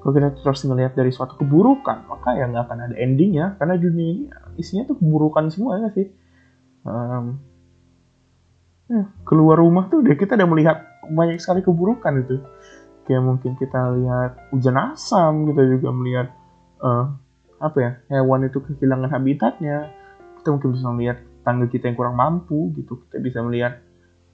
kalau 0.00 0.12
kita 0.16 0.32
terus 0.40 0.64
ngelihat 0.64 0.96
dari 0.96 1.12
suatu 1.12 1.36
keburukan 1.36 2.08
maka 2.08 2.40
ya 2.40 2.48
nggak 2.48 2.68
akan 2.68 2.78
ada 2.88 2.96
endingnya. 2.96 3.56
Karena 3.60 3.76
dunia 3.76 4.32
isinya 4.60 4.84
tuh 4.84 5.00
keburukan 5.00 5.48
semua 5.48 5.80
ya 5.80 5.88
sih? 5.96 6.06
Um, 6.84 7.40
ya, 8.86 9.08
keluar 9.24 9.56
rumah 9.60 9.88
tuh 9.88 10.04
deh 10.04 10.16
kita 10.16 10.36
udah 10.36 10.48
melihat 10.48 10.78
banyak 11.08 11.40
sekali 11.40 11.64
keburukan 11.64 12.20
itu. 12.20 12.44
Kayak 13.08 13.22
mungkin 13.26 13.56
kita 13.56 13.80
lihat 13.96 14.52
hujan 14.52 14.76
asam 14.76 15.48
kita 15.50 15.62
juga 15.66 15.88
melihat 15.90 16.28
uh, 16.84 17.10
apa 17.60 17.78
ya 17.80 17.90
hewan 18.12 18.46
itu 18.46 18.60
kehilangan 18.60 19.10
habitatnya. 19.10 19.90
Kita 20.40 20.52
mungkin 20.52 20.70
bisa 20.76 20.88
melihat 20.92 21.18
tetangga 21.40 21.66
kita 21.72 21.84
yang 21.90 21.96
kurang 21.96 22.16
mampu 22.16 22.70
gitu. 22.76 23.00
Kita 23.08 23.18
bisa 23.18 23.40
melihat 23.40 23.80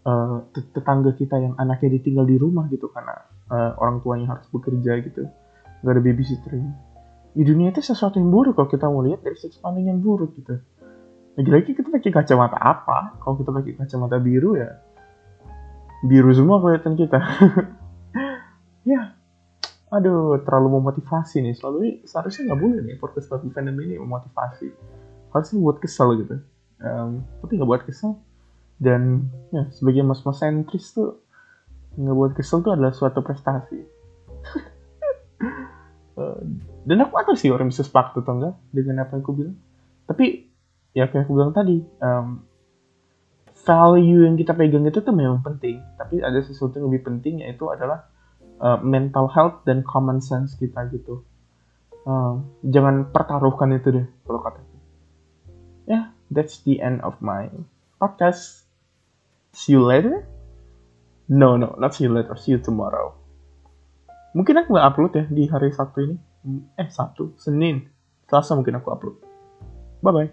uh, 0.06 0.46
tetangga 0.52 1.14
kita 1.14 1.38
yang 1.38 1.54
anaknya 1.58 1.98
ditinggal 1.98 2.26
di 2.26 2.36
rumah 2.38 2.66
gitu 2.68 2.90
karena 2.90 3.14
uh, 3.50 3.72
orang 3.78 4.02
tuanya 4.02 4.36
harus 4.36 4.46
bekerja 4.50 5.02
gitu. 5.02 5.26
Gak 5.82 5.92
ada 5.92 6.02
babysitter 6.02 6.52
di 7.36 7.44
dunia 7.44 7.68
itu 7.68 7.84
sesuatu 7.84 8.16
yang 8.16 8.32
buruk 8.32 8.56
kalau 8.56 8.68
kita 8.72 8.88
mau 8.88 9.04
lihat 9.04 9.20
dari 9.20 9.36
sudut 9.36 9.60
pandang 9.60 9.92
yang 9.92 10.00
buruk 10.00 10.32
gitu. 10.40 10.56
Lagi-lagi 11.36 11.76
kita 11.76 11.92
pakai 11.92 12.08
kacamata 12.08 12.56
apa? 12.56 13.20
Kalau 13.20 13.36
kita 13.36 13.52
pakai 13.52 13.76
kacamata 13.76 14.16
biru 14.16 14.56
ya 14.56 14.80
biru 16.00 16.32
semua 16.32 16.58
kelihatan 16.64 16.96
kita. 16.96 17.20
Ya 18.86 19.18
aduh 19.90 20.38
terlalu 20.46 20.78
memotivasi 20.78 21.42
nih. 21.42 21.58
Selalu 21.58 22.06
seharusnya 22.06 22.54
nggak 22.54 22.60
boleh 22.62 22.78
nih 22.86 22.96
podcast 23.02 23.26
public 23.26 23.50
fandom 23.50 23.74
ini 23.82 23.98
memotivasi. 23.98 24.70
Harusnya 25.34 25.58
buat 25.58 25.82
kesel 25.82 26.22
gitu. 26.22 26.38
Um, 26.78 27.26
tapi 27.42 27.58
nggak 27.58 27.66
buat 27.66 27.82
kesel. 27.82 28.14
Dan 28.78 29.26
ya 29.50 29.66
sebagai 29.74 30.06
mas-mas 30.06 30.38
sentris 30.38 30.94
tuh 30.94 31.18
nggak 31.98 32.14
buat 32.14 32.32
kesel 32.38 32.62
tuh 32.62 32.78
adalah 32.78 32.94
suatu 32.94 33.26
prestasi 33.26 33.80
dan 36.86 37.02
aku 37.02 37.18
tahu 37.18 37.34
sih 37.34 37.50
orang 37.50 37.74
bisa 37.74 37.82
sepakat 37.82 38.22
atau 38.22 38.38
enggak 38.38 38.54
dengan 38.70 39.02
apa 39.02 39.18
yang 39.18 39.22
aku 39.26 39.34
bilang. 39.34 39.58
Tapi 40.06 40.46
ya 40.94 41.10
kayak 41.10 41.26
aku 41.26 41.34
bilang 41.34 41.50
tadi 41.50 41.82
um, 41.98 42.46
value 43.66 44.22
yang 44.22 44.38
kita 44.38 44.54
pegang 44.54 44.86
itu 44.86 45.02
tuh 45.02 45.10
memang 45.10 45.42
penting. 45.42 45.82
Tapi 45.98 46.22
ada 46.22 46.38
sesuatu 46.38 46.78
yang 46.78 46.86
lebih 46.86 47.10
penting 47.10 47.42
yaitu 47.42 47.66
adalah 47.66 48.06
uh, 48.62 48.78
mental 48.78 49.26
health 49.26 49.66
dan 49.66 49.82
common 49.82 50.22
sense 50.22 50.54
kita 50.54 50.86
gitu. 50.94 51.26
Uh, 52.06 52.38
jangan 52.62 53.10
pertaruhkan 53.10 53.74
itu 53.74 53.90
deh 53.90 54.06
kalau 54.22 54.38
kata 54.38 54.62
ya 54.62 54.70
yeah, 55.90 56.04
that's 56.30 56.62
the 56.62 56.78
end 56.78 57.02
of 57.02 57.18
my 57.18 57.50
podcast. 57.98 58.62
See 59.50 59.74
you 59.74 59.82
later. 59.82 60.22
No 61.26 61.58
no 61.58 61.74
not 61.82 61.98
see 61.98 62.06
you 62.06 62.14
later. 62.14 62.38
See 62.38 62.54
you 62.54 62.62
tomorrow. 62.62 63.10
Mungkin 64.38 64.54
aku 64.62 64.78
nggak 64.78 64.86
upload 64.86 65.12
ya 65.18 65.24
di 65.26 65.50
hari 65.50 65.74
Sabtu 65.74 65.98
ini 66.06 66.16
eh 66.78 66.88
Sabtu 66.88 67.34
Senin 67.36 67.86
Selasa 68.26 68.54
mungkin 68.54 68.78
aku 68.78 68.88
upload 68.90 69.16
bye 70.02 70.12
bye 70.14 70.30